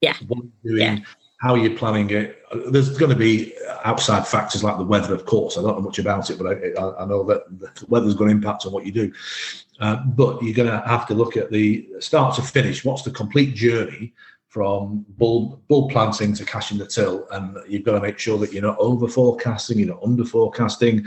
Yeah. 0.00 0.14
What 0.28 0.44
you're 0.62 0.76
doing, 0.76 0.98
yeah. 0.98 1.04
how 1.40 1.56
you're 1.56 1.76
planning 1.76 2.10
it. 2.10 2.42
There's 2.68 2.96
going 2.96 3.10
to 3.10 3.16
be 3.16 3.52
outside 3.84 4.26
factors 4.26 4.64
like 4.64 4.78
the 4.78 4.84
weather, 4.84 5.14
of 5.14 5.26
course. 5.26 5.58
I 5.58 5.62
don't 5.62 5.76
know 5.76 5.82
much 5.82 5.98
about 5.98 6.30
it, 6.30 6.38
but 6.38 6.46
I, 6.46 7.02
I 7.02 7.04
know 7.04 7.22
that 7.24 7.60
the 7.60 7.70
weather's 7.88 8.14
going 8.14 8.30
to 8.30 8.36
impact 8.36 8.64
on 8.64 8.72
what 8.72 8.86
you 8.86 8.92
do. 8.92 9.12
Uh, 9.80 9.96
but 9.96 10.42
you're 10.42 10.54
going 10.54 10.70
to 10.70 10.86
have 10.86 11.06
to 11.08 11.14
look 11.14 11.36
at 11.36 11.50
the 11.50 11.88
start 12.00 12.34
to 12.36 12.42
finish. 12.42 12.84
What's 12.84 13.02
the 13.02 13.10
complete 13.10 13.54
journey 13.54 14.14
from 14.50 15.06
bull 15.10 15.62
bull 15.68 15.88
planting 15.88 16.34
to 16.34 16.44
cashing 16.44 16.76
the 16.76 16.86
till, 16.86 17.26
and 17.30 17.56
you've 17.68 17.84
got 17.84 17.92
to 17.92 18.00
make 18.00 18.18
sure 18.18 18.36
that 18.36 18.52
you're 18.52 18.62
not 18.62 18.76
over 18.78 19.06
forecasting, 19.06 19.78
you're 19.78 19.88
not 19.88 20.02
under 20.02 20.24
forecasting. 20.24 20.98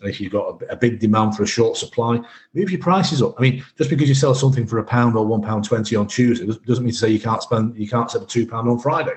And 0.00 0.10
if 0.10 0.20
you've 0.20 0.32
got 0.32 0.62
a, 0.62 0.72
a, 0.72 0.76
big 0.76 1.00
demand 1.00 1.36
for 1.36 1.42
a 1.42 1.46
short 1.46 1.76
supply, 1.76 2.20
move 2.54 2.70
your 2.70 2.80
prices 2.80 3.20
up. 3.20 3.34
I 3.36 3.42
mean, 3.42 3.64
just 3.76 3.90
because 3.90 4.08
you 4.08 4.14
sell 4.14 4.34
something 4.34 4.64
for 4.64 4.78
a 4.78 4.84
pound 4.84 5.16
or 5.16 5.26
one 5.26 5.42
pound 5.42 5.64
twenty 5.64 5.96
on 5.96 6.06
Tuesday 6.06 6.46
doesn't 6.46 6.84
mean 6.84 6.92
to 6.92 6.98
say 6.98 7.10
you 7.10 7.20
can't 7.20 7.42
spend 7.42 7.76
you 7.76 7.88
can't 7.88 8.10
sell 8.10 8.22
a 8.22 8.26
two 8.26 8.46
pound 8.46 8.68
on 8.68 8.78
Friday. 8.78 9.14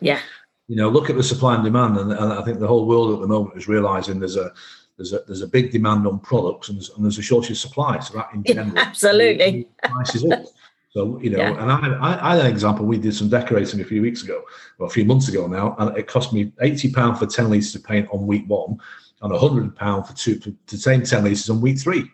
Yeah. 0.00 0.20
You 0.68 0.76
know, 0.76 0.90
look 0.90 1.08
at 1.08 1.16
the 1.16 1.22
supply 1.22 1.54
and 1.54 1.64
demand, 1.64 1.96
and, 1.96 2.12
and 2.12 2.32
I 2.34 2.42
think 2.42 2.60
the 2.60 2.68
whole 2.68 2.86
world 2.86 3.14
at 3.14 3.20
the 3.22 3.26
moment 3.26 3.56
is 3.56 3.66
realizing 3.66 4.20
there's 4.20 4.36
a 4.36 4.52
there's 4.98 5.14
a 5.14 5.20
there's 5.26 5.40
a 5.40 5.48
big 5.48 5.72
demand 5.72 6.06
on 6.06 6.18
products 6.18 6.68
and 6.68 6.76
there's, 6.76 6.90
and 6.90 7.02
there's 7.02 7.18
a 7.18 7.22
shortage 7.22 7.52
of 7.52 7.56
supply. 7.56 7.98
So 8.00 8.18
that 8.18 8.28
in 8.34 8.44
general, 8.44 8.78
absolutely 8.78 9.68
prices 9.82 10.22
up. 10.30 10.44
So 10.90 11.20
you 11.20 11.30
know, 11.30 11.38
yeah. 11.38 11.62
and 11.62 11.70
I, 11.70 11.76
I, 12.00 12.32
I, 12.32 12.36
had 12.36 12.46
an 12.46 12.50
example. 12.50 12.84
We 12.84 12.98
did 12.98 13.14
some 13.14 13.28
decorating 13.28 13.80
a 13.80 13.84
few 13.84 14.02
weeks 14.02 14.24
ago, 14.24 14.42
or 14.78 14.88
a 14.88 14.90
few 14.90 15.04
months 15.04 15.28
ago 15.28 15.46
now, 15.46 15.76
and 15.78 15.96
it 15.96 16.08
cost 16.08 16.32
me 16.32 16.52
eighty 16.60 16.92
pound 16.92 17.16
for 17.16 17.26
ten 17.26 17.48
litres 17.48 17.74
of 17.76 17.84
paint 17.84 18.08
on 18.10 18.26
week 18.26 18.44
one, 18.48 18.76
and 19.22 19.32
hundred 19.36 19.76
pound 19.76 20.08
for 20.08 20.14
two 20.14 20.40
for 20.40 20.50
the 20.66 20.76
same 20.76 21.04
ten 21.04 21.22
litres 21.22 21.48
on 21.48 21.60
week 21.60 21.78
three, 21.78 22.10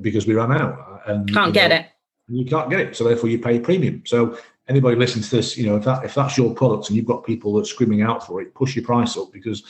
because 0.00 0.28
we 0.28 0.34
ran 0.34 0.52
out. 0.52 1.02
And 1.06 1.28
can't 1.32 1.52
get 1.52 1.70
know, 1.70 1.76
it. 1.76 1.86
You 2.28 2.44
can't 2.44 2.70
get 2.70 2.78
it, 2.78 2.96
so 2.96 3.02
therefore 3.02 3.30
you 3.30 3.40
pay 3.40 3.56
a 3.56 3.60
premium. 3.60 4.04
So 4.06 4.38
anybody 4.68 4.94
listening 4.94 5.24
to 5.24 5.36
this, 5.36 5.56
you 5.56 5.66
know, 5.66 5.74
if 5.74 5.84
that 5.84 6.04
if 6.04 6.14
that's 6.14 6.38
your 6.38 6.54
product 6.54 6.88
and 6.88 6.96
you've 6.96 7.06
got 7.06 7.24
people 7.24 7.52
that 7.54 7.62
are 7.62 7.64
screaming 7.64 8.02
out 8.02 8.24
for 8.24 8.40
it, 8.40 8.54
push 8.54 8.76
your 8.76 8.84
price 8.84 9.16
up 9.16 9.32
because. 9.32 9.64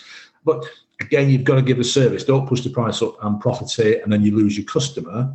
But 0.45 0.67
again, 1.01 1.31
you've 1.31 1.45
got 1.45 1.55
to 1.55 1.63
give 1.63 1.79
a 1.79 1.85
service. 1.85 2.25
Don't 2.25 2.49
push 2.49 2.63
the 2.63 2.69
price 2.69 3.01
up 3.01 3.15
and 3.23 3.41
profit 3.41 3.79
it, 3.79 4.03
and 4.03 4.13
then 4.13 4.23
you 4.23 4.37
lose 4.37 4.59
your 4.59 4.67
customer 4.67 5.33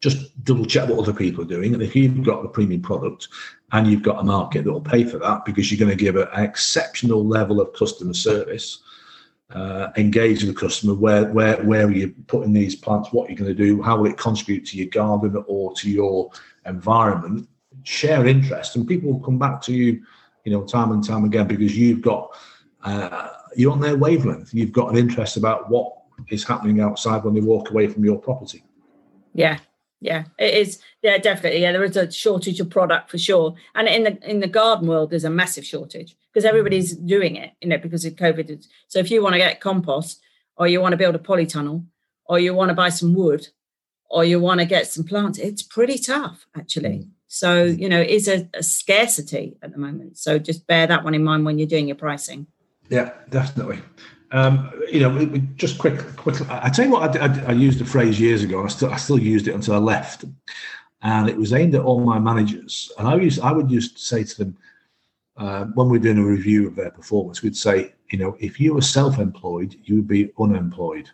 just 0.00 0.42
double 0.44 0.64
check 0.64 0.88
what 0.88 0.98
other 0.98 1.12
people 1.12 1.44
are 1.44 1.48
doing. 1.48 1.74
And 1.74 1.82
if 1.82 1.94
you've 1.94 2.24
got 2.24 2.44
a 2.44 2.48
premium 2.48 2.80
product 2.80 3.28
and 3.72 3.86
you've 3.86 4.02
got 4.02 4.20
a 4.20 4.24
market 4.24 4.64
that 4.64 4.72
will 4.72 4.80
pay 4.80 5.04
for 5.04 5.18
that 5.18 5.44
because 5.44 5.70
you're 5.70 5.78
going 5.78 5.96
to 5.96 6.04
give 6.04 6.16
an 6.16 6.28
exceptional 6.42 7.26
level 7.26 7.60
of 7.60 7.72
customer 7.74 8.14
service, 8.14 8.82
uh, 9.50 9.88
engage 9.96 10.42
with 10.42 10.54
the 10.54 10.60
customer, 10.60 10.94
where 10.94 11.26
where 11.32 11.62
where 11.64 11.86
are 11.86 11.92
you 11.92 12.14
putting 12.28 12.52
these 12.52 12.74
plants, 12.74 13.12
what 13.12 13.26
are 13.26 13.32
you're 13.32 13.38
going 13.38 13.54
to 13.54 13.64
do, 13.64 13.82
how 13.82 13.98
will 13.98 14.10
it 14.10 14.16
contribute 14.16 14.64
to 14.66 14.78
your 14.78 14.86
garden 14.86 15.42
or 15.46 15.74
to 15.74 15.90
your 15.90 16.30
environment, 16.66 17.48
share 17.82 18.26
interest, 18.26 18.76
and 18.76 18.86
people 18.86 19.12
will 19.12 19.20
come 19.20 19.38
back 19.38 19.60
to 19.62 19.74
you, 19.74 20.02
you 20.44 20.52
know, 20.52 20.64
time 20.64 20.92
and 20.92 21.04
time 21.04 21.24
again 21.24 21.46
because 21.46 21.76
you've 21.76 22.00
got 22.00 22.34
uh, 22.84 23.28
you're 23.56 23.72
on 23.72 23.80
their 23.80 23.96
wavelength. 23.96 24.54
You've 24.54 24.72
got 24.72 24.90
an 24.90 24.96
interest 24.96 25.36
about 25.36 25.68
what 25.68 25.94
is 26.28 26.44
happening 26.44 26.80
outside 26.80 27.24
when 27.24 27.34
they 27.34 27.40
walk 27.40 27.70
away 27.70 27.88
from 27.88 28.04
your 28.04 28.18
property. 28.18 28.62
Yeah, 29.34 29.58
yeah 30.00 30.24
it 30.38 30.54
is. 30.54 30.80
Yeah 31.02 31.18
definitely. 31.18 31.60
Yeah 31.60 31.72
there 31.72 31.84
is 31.84 31.96
a 31.96 32.10
shortage 32.10 32.60
of 32.60 32.70
product 32.70 33.10
for 33.10 33.18
sure. 33.18 33.54
And 33.74 33.88
in 33.88 34.04
the 34.04 34.30
in 34.30 34.40
the 34.40 34.48
garden 34.48 34.88
world 34.88 35.10
there's 35.10 35.24
a 35.24 35.30
massive 35.30 35.64
shortage 35.64 36.16
because 36.32 36.44
everybody's 36.44 36.96
doing 36.96 37.36
it 37.36 37.52
you 37.60 37.68
know 37.68 37.78
because 37.78 38.04
of 38.04 38.14
covid. 38.14 38.66
So 38.88 38.98
if 38.98 39.10
you 39.10 39.22
want 39.22 39.34
to 39.34 39.38
get 39.38 39.60
compost 39.60 40.20
or 40.56 40.66
you 40.66 40.80
want 40.80 40.92
to 40.92 40.96
build 40.96 41.14
a 41.14 41.18
polytunnel 41.18 41.84
or 42.26 42.38
you 42.38 42.54
want 42.54 42.70
to 42.70 42.74
buy 42.74 42.88
some 42.88 43.14
wood 43.14 43.48
or 44.08 44.24
you 44.24 44.40
want 44.40 44.60
to 44.60 44.66
get 44.66 44.86
some 44.86 45.04
plants 45.04 45.38
it's 45.38 45.62
pretty 45.62 45.98
tough 45.98 46.46
actually. 46.56 46.98
Mm. 46.98 47.08
so 47.26 47.62
you 47.64 47.88
know 47.88 48.00
it 48.00 48.10
is 48.10 48.26
a, 48.28 48.48
a 48.54 48.62
scarcity 48.62 49.56
at 49.62 49.72
the 49.72 49.78
moment. 49.78 50.18
So 50.18 50.38
just 50.38 50.66
bear 50.66 50.86
that 50.86 51.04
one 51.04 51.14
in 51.14 51.24
mind 51.24 51.44
when 51.44 51.58
you're 51.58 51.68
doing 51.68 51.88
your 51.88 51.96
pricing. 51.96 52.46
Yeah 52.88 53.12
definitely 53.28 53.80
um, 54.32 54.70
you 54.90 55.00
know, 55.00 55.36
just 55.56 55.78
quick, 55.78 55.98
quick. 56.16 56.36
I 56.48 56.68
tell 56.70 56.84
you 56.84 56.92
what, 56.92 57.16
I, 57.16 57.26
I, 57.26 57.44
I, 57.48 57.52
used 57.52 57.80
the 57.80 57.84
phrase 57.84 58.20
years 58.20 58.44
ago, 58.44 58.58
and 58.60 58.68
I 58.68 58.70
still, 58.70 58.90
I 58.92 58.96
still 58.96 59.18
used 59.18 59.48
it 59.48 59.54
until 59.54 59.74
I 59.74 59.78
left, 59.78 60.24
and 61.02 61.28
it 61.28 61.36
was 61.36 61.52
aimed 61.52 61.74
at 61.74 61.82
all 61.82 62.00
my 62.00 62.18
managers. 62.18 62.92
And 62.98 63.08
I 63.08 63.16
used, 63.16 63.40
I 63.40 63.52
would 63.52 63.70
used 63.70 63.96
to 63.96 64.02
say 64.02 64.22
to 64.22 64.44
them 64.44 64.56
uh, 65.36 65.64
when 65.74 65.88
we're 65.88 65.98
doing 65.98 66.18
a 66.18 66.24
review 66.24 66.68
of 66.68 66.76
their 66.76 66.90
performance, 66.90 67.42
we'd 67.42 67.56
say, 67.56 67.92
you 68.10 68.18
know, 68.18 68.36
if 68.38 68.60
you 68.60 68.74
were 68.74 68.82
self-employed, 68.82 69.74
you 69.84 69.96
would 69.96 70.08
be 70.08 70.30
unemployed. 70.38 71.08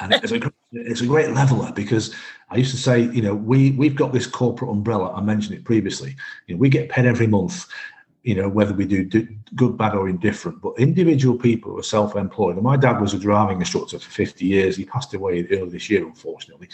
And 0.00 0.12
it's 0.12 0.32
a 0.32 0.52
it's 0.72 1.00
a 1.00 1.06
great 1.06 1.30
leveler 1.30 1.72
because 1.72 2.14
I 2.50 2.56
used 2.56 2.70
to 2.70 2.76
say, 2.76 3.02
you 3.02 3.22
know, 3.22 3.34
we 3.34 3.72
we've 3.72 3.96
got 3.96 4.12
this 4.12 4.26
corporate 4.26 4.70
umbrella. 4.70 5.12
I 5.12 5.20
mentioned 5.20 5.58
it 5.58 5.64
previously. 5.64 6.14
You 6.46 6.54
know, 6.54 6.60
we 6.60 6.68
get 6.68 6.88
paid 6.88 7.04
every 7.04 7.26
month, 7.26 7.66
you 8.22 8.34
know, 8.34 8.48
whether 8.48 8.74
we 8.74 8.84
do 8.84 9.04
good, 9.54 9.78
bad, 9.78 9.94
or 9.94 10.08
indifferent. 10.08 10.60
But 10.60 10.78
individual 10.78 11.38
people 11.38 11.72
who 11.72 11.78
are 11.78 11.84
self 11.84 12.16
employed, 12.16 12.56
and 12.56 12.64
my 12.64 12.76
dad 12.76 13.00
was 13.00 13.14
a 13.14 13.18
driving 13.18 13.60
instructor 13.60 13.98
for 13.98 14.10
50 14.10 14.44
years. 14.44 14.76
He 14.76 14.84
passed 14.84 15.14
away 15.14 15.46
early 15.50 15.70
this 15.70 15.88
year, 15.88 16.06
unfortunately. 16.06 16.68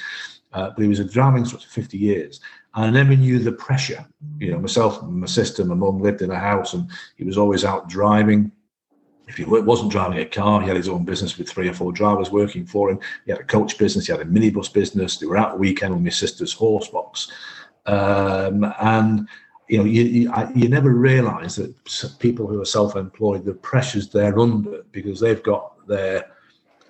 Uh, 0.52 0.70
but 0.70 0.82
he 0.82 0.88
was 0.88 1.00
a 1.00 1.04
driving 1.04 1.40
instructor 1.40 1.66
for 1.66 1.74
50 1.74 1.98
years. 1.98 2.40
And 2.74 2.86
I 2.86 2.90
never 2.90 3.16
knew 3.16 3.38
the 3.38 3.52
pressure. 3.52 4.06
You 4.38 4.52
know, 4.52 4.58
myself 4.58 5.02
my 5.02 5.26
sister, 5.26 5.64
my 5.64 5.74
mum 5.74 6.00
lived 6.00 6.22
in 6.22 6.30
a 6.30 6.38
house 6.38 6.74
and 6.74 6.90
he 7.16 7.24
was 7.24 7.36
always 7.36 7.64
out 7.64 7.88
driving. 7.88 8.52
If 9.26 9.36
he 9.36 9.44
wasn't 9.44 9.90
driving 9.90 10.18
a 10.18 10.26
car, 10.26 10.60
he 10.60 10.68
had 10.68 10.76
his 10.76 10.88
own 10.88 11.04
business 11.04 11.38
with 11.38 11.48
three 11.48 11.68
or 11.68 11.72
four 11.72 11.92
drivers 11.92 12.30
working 12.30 12.66
for 12.66 12.90
him. 12.90 13.00
He 13.24 13.32
had 13.32 13.40
a 13.40 13.44
coach 13.44 13.78
business, 13.78 14.06
he 14.06 14.12
had 14.12 14.20
a 14.20 14.26
minibus 14.26 14.72
business. 14.72 15.16
They 15.16 15.26
were 15.26 15.38
out 15.38 15.52
the 15.52 15.58
weekend 15.58 15.94
with 15.94 16.02
my 16.02 16.10
sister's 16.10 16.52
horse 16.52 16.88
box. 16.88 17.30
Um, 17.86 18.72
and 18.80 19.28
you 19.68 19.78
know, 19.78 19.84
you, 19.84 20.02
you, 20.02 20.32
you 20.54 20.68
never 20.68 20.90
realise 20.90 21.56
that 21.56 21.74
people 22.18 22.46
who 22.46 22.60
are 22.60 22.66
self-employed, 22.66 23.44
the 23.44 23.54
pressures 23.54 24.08
they're 24.08 24.38
under 24.38 24.82
because 24.92 25.20
they've 25.20 25.42
got 25.42 25.86
their 25.86 26.26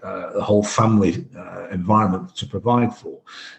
uh, 0.04 0.34
the 0.34 0.42
whole 0.42 0.62
family 0.62 1.24
uh, 1.34 1.66
environment 1.70 2.36
to 2.36 2.46
provide 2.46 2.94
for. 2.94 3.18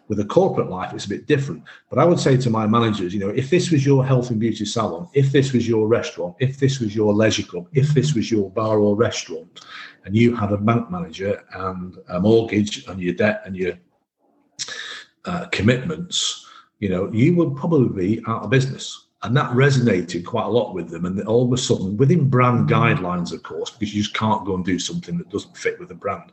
With 0.10 0.20
a 0.20 0.26
corporate 0.26 0.70
life, 0.70 0.94
it's 0.94 1.06
a 1.06 1.10
bit 1.10 1.26
different. 1.26 1.64
But 1.90 1.98
I 1.98 2.06
would 2.06 2.20
say 2.20 2.38
to 2.38 2.52
my 2.52 2.68
managers, 2.68 3.16
you 3.16 3.20
know, 3.20 3.30
if 3.30 3.50
this 3.50 3.72
was 3.72 3.84
your 3.84 4.06
health 4.06 4.30
and 4.30 4.40
beauty 4.40 4.64
salon, 4.64 5.10
if 5.16 5.32
this 5.32 5.54
was 5.54 5.68
your 5.68 5.88
restaurant, 5.88 6.36
if 6.38 6.60
this 6.60 6.80
was 6.80 6.96
your 6.96 7.16
leisure 7.16 7.42
club, 7.42 7.68
if 7.74 7.96
this 7.96 8.14
was 8.14 8.30
your 8.30 8.52
bar 8.52 8.78
or 8.78 8.96
restaurant, 8.96 9.66
and 10.06 10.16
you 10.16 10.36
had 10.36 10.52
a 10.52 10.58
bank 10.58 10.92
manager 10.92 11.44
and 11.54 11.98
a 12.10 12.20
mortgage 12.20 12.86
and 12.88 13.02
your 13.02 13.16
debt 13.16 13.42
and 13.46 13.56
your 13.56 13.74
uh, 15.26 15.48
commitments, 15.48 16.46
you 16.78 16.90
know, 16.90 17.12
you 17.12 17.36
would 17.36 17.56
probably 17.56 18.18
be 18.18 18.24
out 18.28 18.44
of 18.44 18.52
business 18.52 19.05
and 19.26 19.36
that 19.36 19.52
resonated 19.54 20.24
quite 20.24 20.46
a 20.46 20.50
lot 20.50 20.76
with 20.76 20.90
them. 20.90 21.06
And 21.06 21.20
all 21.24 21.46
of 21.46 21.52
a 21.52 21.58
sudden, 21.58 21.98
within 21.98 22.30
brand 22.30 22.70
guidelines, 22.70 23.34
of 23.34 23.42
course, 23.42 23.72
because 23.72 23.94
you 23.94 24.04
just 24.04 24.16
can't 24.16 24.46
go 24.46 24.54
and 24.54 24.64
do 24.64 24.78
something 24.78 25.18
that 25.18 25.30
doesn't 25.30 25.58
fit 25.58 25.80
with 25.80 25.90
the 25.90 25.96
brand. 25.96 26.32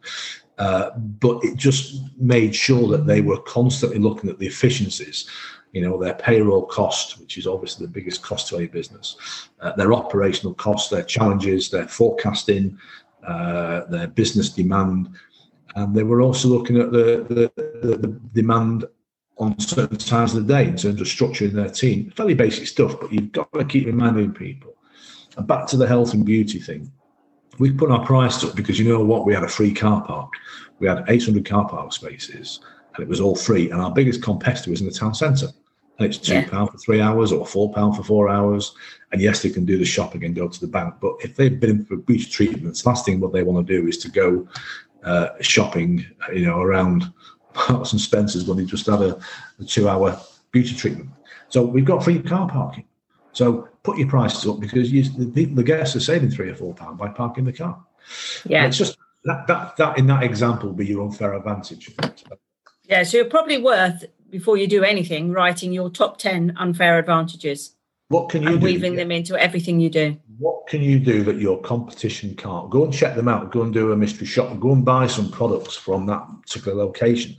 Uh, 0.59 0.91
but 0.99 1.43
it 1.43 1.57
just 1.57 2.03
made 2.19 2.55
sure 2.55 2.89
that 2.89 3.07
they 3.07 3.23
were 3.23 3.41
constantly 3.41 3.99
looking 3.99 4.29
at 4.29 4.39
the 4.39 4.47
efficiencies, 4.47 5.27
you 5.73 5.81
know, 5.81 5.99
their 5.99 6.13
payroll 6.15 6.67
cost, 6.67 7.19
which 7.19 7.39
is 7.39 7.47
obviously 7.47 7.87
the 7.87 7.93
biggest 7.93 8.23
cost 8.23 8.49
to 8.49 8.57
any 8.57 8.67
business, 8.67 9.17
uh, 9.63 9.75
their 9.77 9.95
operational 9.95 10.53
costs, 10.53 10.91
their 10.91 11.03
challenges, 11.03 11.71
their 11.71 11.89
forecasting, 11.89 12.79
uh, 13.27 13.87
their 13.87 14.07
business 14.07 14.51
demand. 14.51 15.09
And 15.77 15.97
they 15.97 16.03
were 16.03 16.21
also 16.21 16.49
looking 16.49 16.79
at 16.79 16.93
the, 16.93 17.25
the, 17.31 17.63
the, 17.81 17.97
the 17.97 18.21
demand 18.35 18.85
on 19.39 19.59
certain 19.59 19.97
times 19.97 20.35
of 20.35 20.47
the 20.47 20.53
day 20.53 20.65
in 20.69 20.77
terms 20.77 21.01
of 21.01 21.07
structuring 21.07 21.53
their 21.53 21.69
team. 21.69 22.11
Fairly 22.17 22.35
basic 22.35 22.67
stuff, 22.67 23.01
but 23.01 23.13
you've 23.13 23.33
got 23.33 23.53
to 23.53 23.65
keep 23.65 23.87
reminding 23.87 24.33
people. 24.33 24.75
And 25.37 25.47
back 25.47 25.67
to 25.69 25.77
the 25.77 25.87
health 25.87 26.13
and 26.15 26.25
beauty 26.25 26.59
thing. 26.59 26.93
We 27.59 27.73
put 27.73 27.91
our 27.91 28.05
price 28.05 28.43
up 28.45 28.55
because 28.55 28.79
you 28.79 28.89
know 28.89 29.03
what? 29.05 29.27
We 29.27 29.35
had 29.35 29.45
a 29.45 29.49
free 29.49 29.73
car 29.73 30.03
park. 30.03 30.33
We 30.79 30.87
had 30.87 31.05
800 31.09 31.47
car 31.47 31.69
park 31.69 31.93
spaces 31.93 32.61
and 32.95 33.03
it 33.03 33.09
was 33.09 33.21
all 33.21 33.37
free. 33.37 33.71
And 33.71 33.81
our 33.81 33.93
biggest 33.93 34.23
competitor 34.23 34.71
was 34.71 34.81
in 34.81 34.87
the 34.87 34.93
town 34.93 35.15
centre. 35.15 35.49
And 35.99 36.07
it's 36.07 36.19
£2 36.19 36.51
yeah. 36.51 36.67
for 36.67 36.79
three 36.79 37.01
hours 37.01 37.33
or 37.33 37.47
£4 37.47 37.97
for 37.97 38.03
four 38.03 38.29
hours. 38.29 38.75
And 39.13 39.21
yes, 39.21 39.43
they 39.43 39.51
can 39.51 39.65
do 39.65 39.79
the 39.79 39.85
shopping 39.85 40.25
and 40.25 40.35
go 40.35 40.49
to 40.49 40.61
the 40.61 40.67
bank. 40.67 40.95
But 41.01 41.15
if 41.21 41.37
they've 41.37 41.59
been 41.59 41.85
for 41.85 41.97
beauty 41.97 42.31
treatments, 42.31 42.85
last 42.87 43.05
thing 43.05 43.21
what 43.21 43.33
they 43.33 43.43
want 43.43 43.67
to 43.67 43.81
do 43.81 43.87
is 43.87 43.99
to 43.99 44.11
go 44.11 44.49
uh, 45.05 45.29
shopping, 45.41 46.07
you 46.33 46.47
know, 46.47 46.61
around 46.61 47.13
Marks 47.69 47.93
and 47.93 48.01
Spencer's 48.01 48.45
when 48.45 48.59
he 48.59 48.65
just 48.65 48.87
had 48.87 49.01
a, 49.01 49.19
a 49.61 49.65
two 49.65 49.89
hour 49.89 50.21
beauty 50.51 50.75
treatment. 50.75 51.11
So 51.49 51.63
we've 51.65 51.85
got 51.85 52.05
free 52.05 52.21
car 52.21 52.49
parking. 52.49 52.85
So 53.33 53.69
put 53.83 53.99
your 53.99 54.09
prices 54.09 54.47
up 54.49 54.61
because 54.61 54.93
you, 54.93 55.03
the, 55.03 55.47
the 55.47 55.63
guests 55.63 55.97
are 55.97 56.01
saving 56.01 56.31
three 56.31 56.51
or 56.51 56.55
four 56.55 56.75
pounds 56.75 56.99
by 56.99 57.09
parking 57.09 57.45
the 57.45 57.53
car. 57.53 57.83
Yeah, 58.45 58.59
and 58.59 58.69
it's 58.69 58.79
just 58.79 58.99
that 59.25 59.47
that 59.47 59.77
that 59.77 59.99
in 59.99 60.07
that 60.09 60.23
example 60.23 60.73
be 60.73 60.87
your 60.87 61.05
unfair 61.05 61.35
advantage. 61.35 61.95
Yeah, 62.85 63.03
so 63.05 63.19
you're 63.19 63.27
probably 63.27 63.59
worth 63.59 64.05
before 64.31 64.57
you 64.57 64.67
do 64.67 64.83
anything 64.83 65.33
writing 65.33 65.73
your 65.73 65.91
top 65.91 66.19
ten 66.19 66.55
unfair 66.57 66.99
advantages. 66.99 67.75
What 68.13 68.29
can 68.29 68.43
you 68.43 68.51
and 68.51 68.61
do? 68.61 68.67
weaving 68.67 68.95
them 68.95 69.11
into 69.11 69.41
everything 69.41 69.81
you 69.81 69.89
do. 69.89 70.19
What 70.39 70.67
can 70.67 70.83
you 70.83 70.99
do 70.99 71.25
that 71.25 71.37
your 71.37 71.59
competition 71.63 72.35
can't? 72.35 72.69
Go 72.69 72.85
and 72.85 72.93
check 72.93 73.17
them 73.17 73.27
out. 73.27 73.51
Go 73.53 73.63
and 73.63 73.73
do 73.73 73.93
a 73.93 73.97
mystery 73.97 74.27
shop 74.27 74.61
go 74.61 74.73
and 74.73 74.85
buy 74.85 75.07
some 75.07 75.31
products 75.31 75.77
from 75.77 76.05
that 76.07 76.23
particular 76.43 76.77
location. 76.77 77.35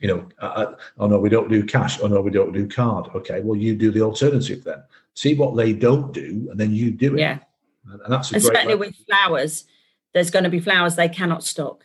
You 0.00 0.08
know, 0.08 0.28
uh, 0.40 0.44
uh, 0.44 0.76
oh 0.98 1.06
no, 1.06 1.18
we 1.18 1.30
don't 1.30 1.48
do 1.48 1.64
cash. 1.64 1.98
Oh 2.02 2.08
no, 2.08 2.20
we 2.20 2.30
don't 2.30 2.52
do 2.52 2.68
card. 2.68 3.08
Okay, 3.14 3.40
well 3.40 3.56
you 3.56 3.74
do 3.74 3.90
the 3.90 4.02
alternative 4.02 4.64
then. 4.64 4.82
See 5.14 5.34
what 5.34 5.56
they 5.56 5.72
don't 5.72 6.12
do, 6.12 6.46
and 6.50 6.60
then 6.60 6.74
you 6.74 6.90
do 6.90 7.14
it. 7.14 7.20
Yeah, 7.20 7.38
and, 7.90 8.00
and 8.02 8.12
that's 8.12 8.32
and 8.32 8.42
certainly 8.42 8.74
with 8.74 8.94
flowers. 9.08 9.64
There's 10.12 10.30
going 10.30 10.44
to 10.44 10.50
be 10.50 10.60
flowers 10.60 10.94
they 10.94 11.08
cannot 11.08 11.42
stock. 11.42 11.84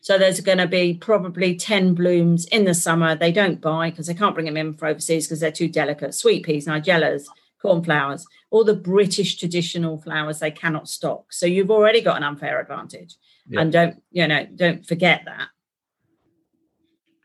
So 0.00 0.16
there's 0.16 0.40
going 0.40 0.58
to 0.58 0.66
be 0.66 0.94
probably 0.94 1.56
10 1.56 1.92
blooms 1.92 2.46
in 2.46 2.64
the 2.64 2.72
summer 2.72 3.14
they 3.14 3.32
don't 3.32 3.60
buy 3.60 3.90
because 3.90 4.06
they 4.06 4.14
can't 4.14 4.34
bring 4.34 4.46
them 4.46 4.56
in 4.56 4.72
for 4.72 4.86
overseas 4.86 5.26
because 5.26 5.40
they're 5.40 5.52
too 5.52 5.68
delicate. 5.68 6.14
Sweet 6.14 6.42
peas, 6.42 6.66
nigellas, 6.66 7.28
cornflowers, 7.60 8.26
all 8.50 8.64
the 8.64 8.74
British 8.74 9.36
traditional 9.36 9.98
flowers 10.00 10.38
they 10.38 10.50
cannot 10.50 10.88
stock. 10.88 11.32
So 11.32 11.46
you've 11.46 11.70
already 11.70 12.00
got 12.00 12.16
an 12.16 12.24
unfair 12.24 12.60
advantage. 12.60 13.14
Yeah. 13.48 13.60
And 13.60 13.72
don't, 13.72 14.02
you 14.10 14.26
know, 14.26 14.46
don't 14.54 14.86
forget 14.86 15.22
that. 15.26 15.48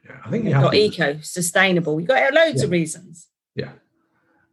Yeah, 0.04 0.18
I 0.26 0.30
think 0.30 0.46
you 0.46 0.54
have 0.54 0.64
got 0.64 0.72
to, 0.72 0.78
eco, 0.78 1.20
sustainable. 1.22 2.00
You've 2.00 2.10
got 2.10 2.34
loads 2.34 2.60
yeah. 2.60 2.66
of 2.66 2.72
reasons. 2.72 3.28
Yeah. 3.56 3.72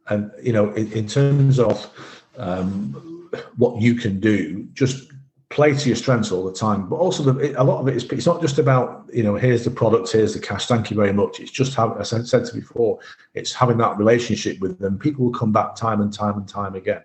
And, 0.07 0.31
you 0.41 0.53
know, 0.53 0.71
in, 0.73 0.91
in 0.91 1.07
terms 1.07 1.59
of 1.59 1.89
um, 2.37 3.29
what 3.57 3.81
you 3.81 3.95
can 3.95 4.19
do, 4.19 4.67
just 4.73 5.11
play 5.53 5.73
to 5.73 5.87
your 5.87 5.95
strengths 5.95 6.31
all 6.31 6.43
the 6.43 6.53
time. 6.53 6.89
But 6.89 6.95
also, 6.95 7.23
the, 7.23 7.61
a 7.61 7.63
lot 7.63 7.79
of 7.79 7.87
it 7.87 7.95
is 7.95 8.03
it's 8.05 8.25
not 8.25 8.41
just 8.41 8.57
about 8.57 9.05
you 9.13 9.23
know 9.23 9.35
here's 9.35 9.63
the 9.63 9.71
product, 9.71 10.11
here's 10.11 10.33
the 10.33 10.39
cash, 10.39 10.65
thank 10.65 10.89
you 10.89 10.97
very 10.97 11.13
much. 11.13 11.39
It's 11.39 11.51
just 11.51 11.75
having, 11.75 11.97
as 11.99 12.11
I 12.11 12.23
said 12.23 12.45
to 12.45 12.53
before, 12.53 12.99
it's 13.33 13.53
having 13.53 13.77
that 13.77 13.97
relationship 13.97 14.59
with 14.59 14.79
them. 14.79 14.97
People 14.97 15.25
will 15.25 15.31
come 15.31 15.51
back 15.51 15.75
time 15.75 16.01
and 16.01 16.11
time 16.11 16.37
and 16.37 16.47
time 16.47 16.75
again. 16.75 17.03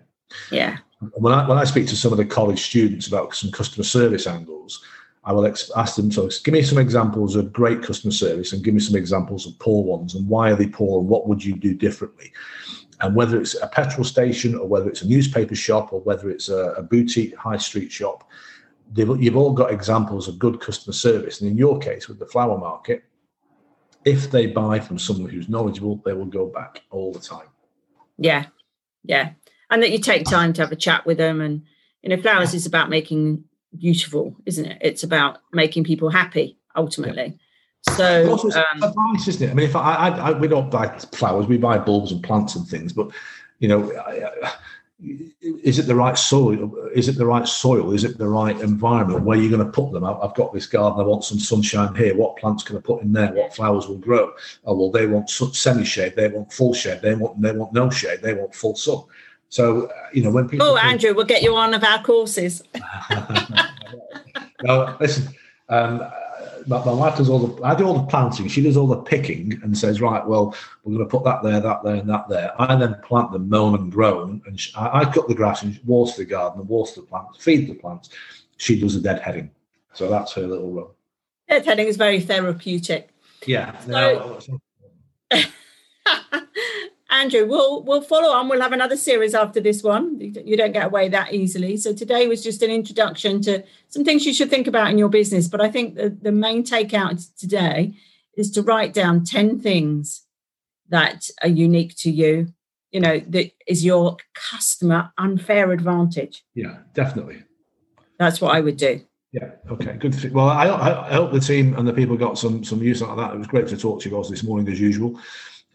Yeah. 0.51 0.77
When 1.13 1.33
I 1.33 1.47
when 1.47 1.57
I 1.57 1.63
speak 1.63 1.87
to 1.87 1.95
some 1.95 2.11
of 2.11 2.17
the 2.17 2.25
college 2.25 2.61
students 2.61 3.07
about 3.07 3.35
some 3.35 3.51
customer 3.51 3.83
service 3.83 4.27
angles, 4.27 4.83
I 5.23 5.31
will 5.31 5.45
ask 5.45 5.95
them 5.95 6.09
to 6.11 6.31
give 6.43 6.53
me 6.53 6.63
some 6.63 6.79
examples 6.79 7.35
of 7.35 7.53
great 7.53 7.83
customer 7.83 8.11
service 8.11 8.51
and 8.51 8.63
give 8.63 8.73
me 8.73 8.79
some 8.79 8.95
examples 8.95 9.45
of 9.45 9.57
poor 9.59 9.83
ones 9.83 10.15
and 10.15 10.27
why 10.27 10.51
are 10.51 10.55
they 10.55 10.67
poor 10.67 10.99
and 10.99 11.07
what 11.07 11.27
would 11.27 11.43
you 11.43 11.55
do 11.55 11.73
differently 11.73 12.31
and 13.01 13.15
whether 13.15 13.39
it's 13.39 13.55
a 13.55 13.67
petrol 13.67 14.03
station 14.03 14.55
or 14.55 14.67
whether 14.67 14.89
it's 14.89 15.01
a 15.01 15.07
newspaper 15.07 15.55
shop 15.55 15.93
or 15.93 16.01
whether 16.01 16.29
it's 16.29 16.49
a, 16.49 16.73
a 16.73 16.83
boutique 16.83 17.35
high 17.35 17.57
street 17.57 17.91
shop, 17.91 18.29
you've 18.95 19.37
all 19.37 19.53
got 19.53 19.71
examples 19.71 20.27
of 20.27 20.39
good 20.39 20.59
customer 20.59 20.93
service. 20.93 21.41
And 21.41 21.49
in 21.49 21.57
your 21.57 21.79
case, 21.79 22.07
with 22.07 22.19
the 22.19 22.25
flower 22.25 22.57
market, 22.57 23.03
if 24.05 24.31
they 24.31 24.47
buy 24.47 24.79
from 24.79 24.97
someone 24.97 25.29
who's 25.29 25.49
knowledgeable, 25.49 26.01
they 26.05 26.13
will 26.13 26.25
go 26.25 26.47
back 26.47 26.83
all 26.89 27.13
the 27.13 27.19
time. 27.19 27.47
Yeah, 28.17 28.45
yeah, 29.03 29.31
and 29.69 29.81
that 29.83 29.91
you 29.91 29.99
take 29.99 30.25
time 30.25 30.53
to 30.53 30.61
have 30.61 30.71
a 30.71 30.77
chat 30.77 31.05
with 31.05 31.17
them. 31.17 31.41
And 31.41 31.63
you 32.01 32.09
know, 32.09 32.21
flowers 32.21 32.53
is 32.53 32.65
about 32.65 32.89
making 32.89 33.43
beautiful, 33.77 34.35
isn't 34.45 34.65
it? 34.65 34.77
It's 34.81 35.03
about 35.03 35.39
making 35.53 35.83
people 35.83 36.09
happy 36.09 36.57
ultimately. 36.75 37.23
Yeah. 37.23 37.31
So 37.81 38.33
um, 38.33 38.83
advice, 38.83 39.27
isn't 39.27 39.47
it? 39.47 39.51
I 39.51 39.53
mean, 39.53 39.69
if 39.69 39.75
I, 39.75 39.95
I, 39.95 40.09
I, 40.09 40.31
we 40.31 40.47
don't 40.47 40.69
buy 40.69 40.87
flowers, 41.13 41.47
we 41.47 41.57
buy 41.57 41.77
bulbs 41.77 42.11
and 42.11 42.23
plants 42.23 42.55
and 42.55 42.67
things, 42.67 42.93
but 42.93 43.09
you 43.59 43.67
know, 43.67 43.91
is 45.63 45.79
it 45.79 45.83
the 45.83 45.95
right 45.95 46.17
soil? 46.17 46.89
Is 46.93 47.07
it 47.07 47.17
the 47.17 47.25
right 47.25 47.47
soil? 47.47 47.93
Is 47.93 48.03
it 48.03 48.17
the 48.17 48.27
right 48.27 48.59
environment? 48.59 49.23
Where 49.23 49.37
are 49.37 49.41
you're 49.41 49.49
going 49.49 49.65
to 49.65 49.71
put 49.71 49.93
them? 49.93 50.03
I've 50.03 50.35
got 50.35 50.53
this 50.53 50.65
garden. 50.65 50.99
I 50.99 51.03
want 51.05 51.23
some 51.23 51.39
sunshine 51.39 51.95
here. 51.95 52.15
What 52.17 52.35
plants 52.35 52.63
can 52.63 52.75
I 52.75 52.81
put 52.81 53.01
in 53.01 53.13
there? 53.13 53.31
What 53.31 53.55
flowers 53.55 53.87
will 53.87 53.97
grow? 53.97 54.33
Oh 54.65 54.75
well, 54.75 54.91
they 54.91 55.07
want 55.07 55.29
semi 55.29 55.85
shade. 55.85 56.15
They 56.17 56.27
want 56.27 56.51
full 56.51 56.73
shade. 56.73 57.01
They 57.01 57.15
want 57.15 57.41
they 57.41 57.53
want 57.53 57.71
no 57.71 57.89
shade. 57.89 58.21
They 58.21 58.33
want 58.33 58.53
full 58.53 58.75
sun. 58.75 59.03
So 59.47 59.85
uh, 59.85 59.93
you 60.11 60.21
know 60.21 60.31
when 60.31 60.49
people. 60.49 60.67
Oh, 60.67 60.75
Andrew, 60.75 61.13
we'll 61.13 61.25
get 61.25 61.43
you 61.43 61.55
on 61.55 61.73
of 61.73 61.83
our 61.83 62.03
courses. 62.03 62.61
no, 64.63 64.97
listen. 64.99 65.33
Um, 65.69 66.03
my, 66.69 66.85
my, 66.85 66.93
wife 66.93 67.17
does 67.17 67.29
all 67.29 67.39
the 67.39 67.63
I 67.63 67.75
do 67.75 67.85
all 67.85 67.95
the 67.99 68.07
planting. 68.07 68.47
She 68.47 68.61
does 68.61 68.77
all 68.77 68.87
the 68.87 69.01
picking 69.01 69.59
and 69.63 69.77
says, 69.77 69.99
right, 69.99 70.25
well, 70.25 70.55
we're 70.83 70.95
going 70.95 71.05
to 71.05 71.09
put 71.09 71.23
that 71.25 71.41
there, 71.43 71.59
that 71.59 71.83
there, 71.83 71.95
and 71.95 72.09
that 72.09 72.29
there. 72.29 72.53
I 72.61 72.75
then 72.75 72.95
plant 73.03 73.31
them, 73.31 73.49
mown 73.49 73.75
and 73.75 73.91
grown, 73.91 74.41
and 74.45 74.59
she, 74.59 74.73
I, 74.75 74.99
I, 74.99 75.05
cut 75.05 75.27
the 75.27 75.35
grass 75.35 75.63
and 75.63 75.79
water 75.85 76.13
the 76.17 76.25
garden 76.25 76.61
and 76.61 76.69
water 76.69 77.01
the 77.01 77.07
plants, 77.07 77.43
feed 77.43 77.67
the 77.67 77.73
plants. 77.73 78.09
She 78.57 78.79
does 78.79 79.01
the 79.01 79.09
deadheading, 79.09 79.49
so 79.93 80.09
that's 80.09 80.31
her 80.33 80.45
little 80.47 80.71
role. 80.71 80.95
Deadheading 81.49 81.85
is 81.85 81.97
very 81.97 82.21
therapeutic. 82.21 83.09
Yeah. 83.45 83.77
So, 83.81 84.39
Andrew, 87.09 87.47
we'll 87.47 87.83
we'll 87.83 88.01
follow 88.01 88.29
on. 88.29 88.47
We'll 88.47 88.61
have 88.61 88.71
another 88.71 88.97
series 88.97 89.33
after 89.33 89.59
this 89.59 89.81
one. 89.81 90.19
You 90.19 90.55
don't 90.55 90.73
get 90.73 90.85
away 90.85 91.09
that 91.09 91.33
easily. 91.33 91.75
So 91.77 91.93
today 91.93 92.27
was 92.27 92.43
just 92.43 92.61
an 92.61 92.69
introduction 92.69 93.41
to 93.43 93.63
some 93.87 94.05
things 94.05 94.25
you 94.25 94.33
should 94.33 94.49
think 94.49 94.67
about 94.67 94.91
in 94.91 94.97
your 94.97 95.09
business. 95.09 95.47
But 95.47 95.61
I 95.61 95.69
think 95.69 95.95
the, 95.95 96.09
the 96.09 96.31
main 96.31 96.63
takeout 96.63 97.25
today 97.37 97.95
is 98.37 98.51
to 98.51 98.61
write 98.61 98.93
down 98.93 99.23
10 99.23 99.59
things 99.59 100.23
that 100.89 101.29
are 101.41 101.49
unique 101.49 101.95
to 101.97 102.11
you, 102.11 102.53
you 102.91 102.99
know, 102.99 103.19
that 103.19 103.51
is 103.67 103.83
your 103.83 104.17
customer 104.33 105.11
unfair 105.17 105.71
advantage. 105.71 106.43
Yeah, 106.53 106.77
definitely. 106.93 107.43
That's 108.17 108.39
what 108.39 108.55
I 108.55 108.61
would 108.61 108.77
do. 108.77 109.01
Yeah. 109.31 109.51
Okay. 109.69 109.93
Good. 109.97 110.33
Well, 110.33 110.49
I, 110.49 110.67
I, 110.67 111.13
hope 111.13 111.31
the 111.31 111.39
team 111.39 111.75
and 111.75 111.87
the 111.87 111.93
people 111.93 112.17
got 112.17 112.39
some 112.39 112.63
some 112.63 112.81
use 112.81 113.03
out 113.03 113.09
of 113.09 113.17
that. 113.17 113.33
It 113.33 113.37
was 113.37 113.45
great 113.45 113.67
to 113.67 113.77
talk 113.77 114.01
to 114.01 114.09
you 114.09 114.15
guys 114.15 114.27
this 114.27 114.43
morning, 114.43 114.71
as 114.71 114.79
usual. 114.79 115.19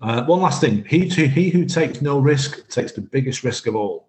Uh, 0.01 0.25
one 0.25 0.41
last 0.41 0.61
thing: 0.61 0.85
he, 0.85 1.09
he 1.09 1.51
who 1.51 1.65
takes 1.65 2.03
no 2.03 2.19
risk 2.19 2.69
takes 2.69 2.93
the 2.93 3.01
biggest 3.01 3.45
risk 3.45 3.67
of 3.67 3.77
all. 3.77 4.09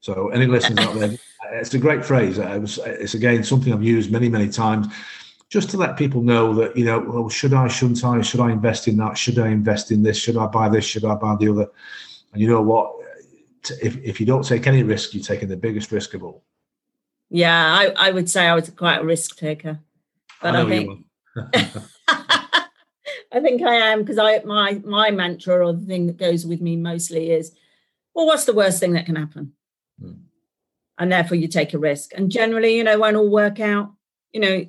So, 0.00 0.28
any 0.28 0.46
listeners 0.46 0.86
out 0.86 0.94
there, 0.94 1.18
it's 1.52 1.74
a 1.74 1.78
great 1.78 2.04
phrase. 2.04 2.38
It 2.38 2.60
was, 2.60 2.78
it's 2.78 3.14
again 3.14 3.42
something 3.42 3.72
I've 3.72 3.82
used 3.82 4.12
many, 4.12 4.28
many 4.28 4.48
times, 4.48 4.88
just 5.48 5.70
to 5.70 5.76
let 5.76 5.96
people 5.96 6.22
know 6.22 6.54
that 6.54 6.76
you 6.76 6.84
know, 6.84 7.00
well, 7.00 7.28
should 7.28 7.54
I, 7.54 7.68
shouldn't 7.68 8.04
I, 8.04 8.20
should 8.20 8.40
I 8.40 8.52
invest 8.52 8.86
in 8.86 8.96
that? 8.98 9.16
Should 9.16 9.38
I 9.38 9.48
invest 9.48 9.90
in 9.90 10.02
this? 10.02 10.18
Should 10.18 10.36
I 10.36 10.46
buy 10.46 10.68
this? 10.68 10.84
Should 10.84 11.04
I 11.04 11.14
buy 11.14 11.36
the 11.36 11.48
other? 11.50 11.66
And 12.32 12.42
you 12.42 12.48
know 12.48 12.62
what? 12.62 12.92
If 13.82 13.96
if 14.04 14.20
you 14.20 14.26
don't 14.26 14.44
take 14.44 14.66
any 14.66 14.82
risk, 14.82 15.14
you're 15.14 15.24
taking 15.24 15.48
the 15.48 15.56
biggest 15.56 15.90
risk 15.90 16.14
of 16.14 16.22
all. 16.22 16.42
Yeah, 17.30 17.56
I, 17.56 17.92
I 17.96 18.10
would 18.10 18.28
say 18.28 18.46
I 18.46 18.54
was 18.54 18.68
quite 18.70 19.00
a 19.00 19.04
risk 19.04 19.36
taker, 19.36 19.80
but 20.42 20.54
I, 20.54 20.62
I 20.62 20.68
think. 20.68 21.06
I 23.34 23.40
think 23.40 23.62
I 23.62 23.74
am 23.74 24.00
because 24.00 24.18
I 24.18 24.40
my 24.44 24.80
my 24.84 25.10
mantra 25.10 25.66
or 25.66 25.72
the 25.72 25.84
thing 25.84 26.06
that 26.06 26.16
goes 26.16 26.46
with 26.46 26.60
me 26.60 26.76
mostly 26.76 27.32
is, 27.32 27.52
well, 28.14 28.26
what's 28.26 28.44
the 28.44 28.54
worst 28.54 28.78
thing 28.78 28.92
that 28.92 29.06
can 29.06 29.16
happen? 29.16 29.52
Mm. 30.00 30.20
And 30.98 31.10
therefore 31.10 31.36
you 31.36 31.48
take 31.48 31.74
a 31.74 31.78
risk. 31.78 32.12
And 32.14 32.30
generally, 32.30 32.76
you 32.76 32.84
know, 32.84 32.96
won't 32.98 33.16
all 33.16 33.28
work 33.28 33.58
out. 33.58 33.92
You 34.32 34.40
know, 34.40 34.66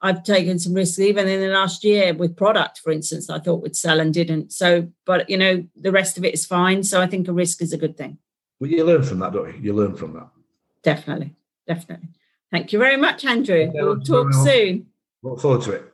I've 0.00 0.22
taken 0.22 0.58
some 0.58 0.72
risks 0.72 0.98
even 0.98 1.28
in 1.28 1.40
the 1.40 1.48
last 1.48 1.84
year 1.84 2.14
with 2.14 2.36
product, 2.36 2.78
for 2.78 2.90
instance, 2.90 3.28
I 3.28 3.38
thought 3.38 3.60
would 3.60 3.76
sell 3.76 4.00
and 4.00 4.14
didn't. 4.14 4.50
So, 4.50 4.90
but 5.04 5.28
you 5.28 5.36
know, 5.36 5.66
the 5.76 5.92
rest 5.92 6.16
of 6.16 6.24
it 6.24 6.32
is 6.32 6.46
fine. 6.46 6.82
So 6.84 7.02
I 7.02 7.06
think 7.06 7.28
a 7.28 7.34
risk 7.34 7.60
is 7.60 7.74
a 7.74 7.78
good 7.78 7.98
thing. 7.98 8.16
Well, 8.58 8.70
you 8.70 8.82
learn 8.84 9.02
from 9.02 9.18
that, 9.18 9.34
don't 9.34 9.54
you? 9.54 9.60
You 9.60 9.72
learn 9.74 9.94
from 9.94 10.14
that. 10.14 10.28
Definitely. 10.82 11.34
Definitely. 11.66 12.08
Thank 12.50 12.72
you 12.72 12.78
very 12.78 12.96
much, 12.96 13.26
Andrew. 13.26 13.70
we'll 13.74 14.00
talk 14.00 14.32
soon. 14.32 14.86
Look 15.22 15.40
forward 15.40 15.62
to 15.62 15.72
it. 15.72 15.92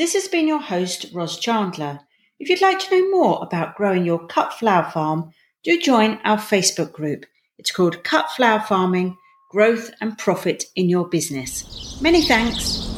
This 0.00 0.14
has 0.14 0.28
been 0.28 0.48
your 0.48 0.62
host, 0.62 1.04
Ros 1.12 1.38
Chandler. 1.38 2.00
If 2.38 2.48
you'd 2.48 2.62
like 2.62 2.78
to 2.78 2.90
know 2.90 3.10
more 3.10 3.42
about 3.42 3.76
growing 3.76 4.06
your 4.06 4.26
cut 4.28 4.54
flower 4.54 4.90
farm, 4.90 5.30
do 5.62 5.78
join 5.78 6.18
our 6.24 6.38
Facebook 6.38 6.90
group. 6.90 7.26
It's 7.58 7.70
called 7.70 8.02
Cut 8.02 8.30
Flower 8.30 8.60
Farming 8.60 9.18
Growth 9.50 9.90
and 10.00 10.16
Profit 10.16 10.64
in 10.74 10.88
Your 10.88 11.06
Business. 11.06 12.00
Many 12.00 12.22
thanks. 12.22 12.89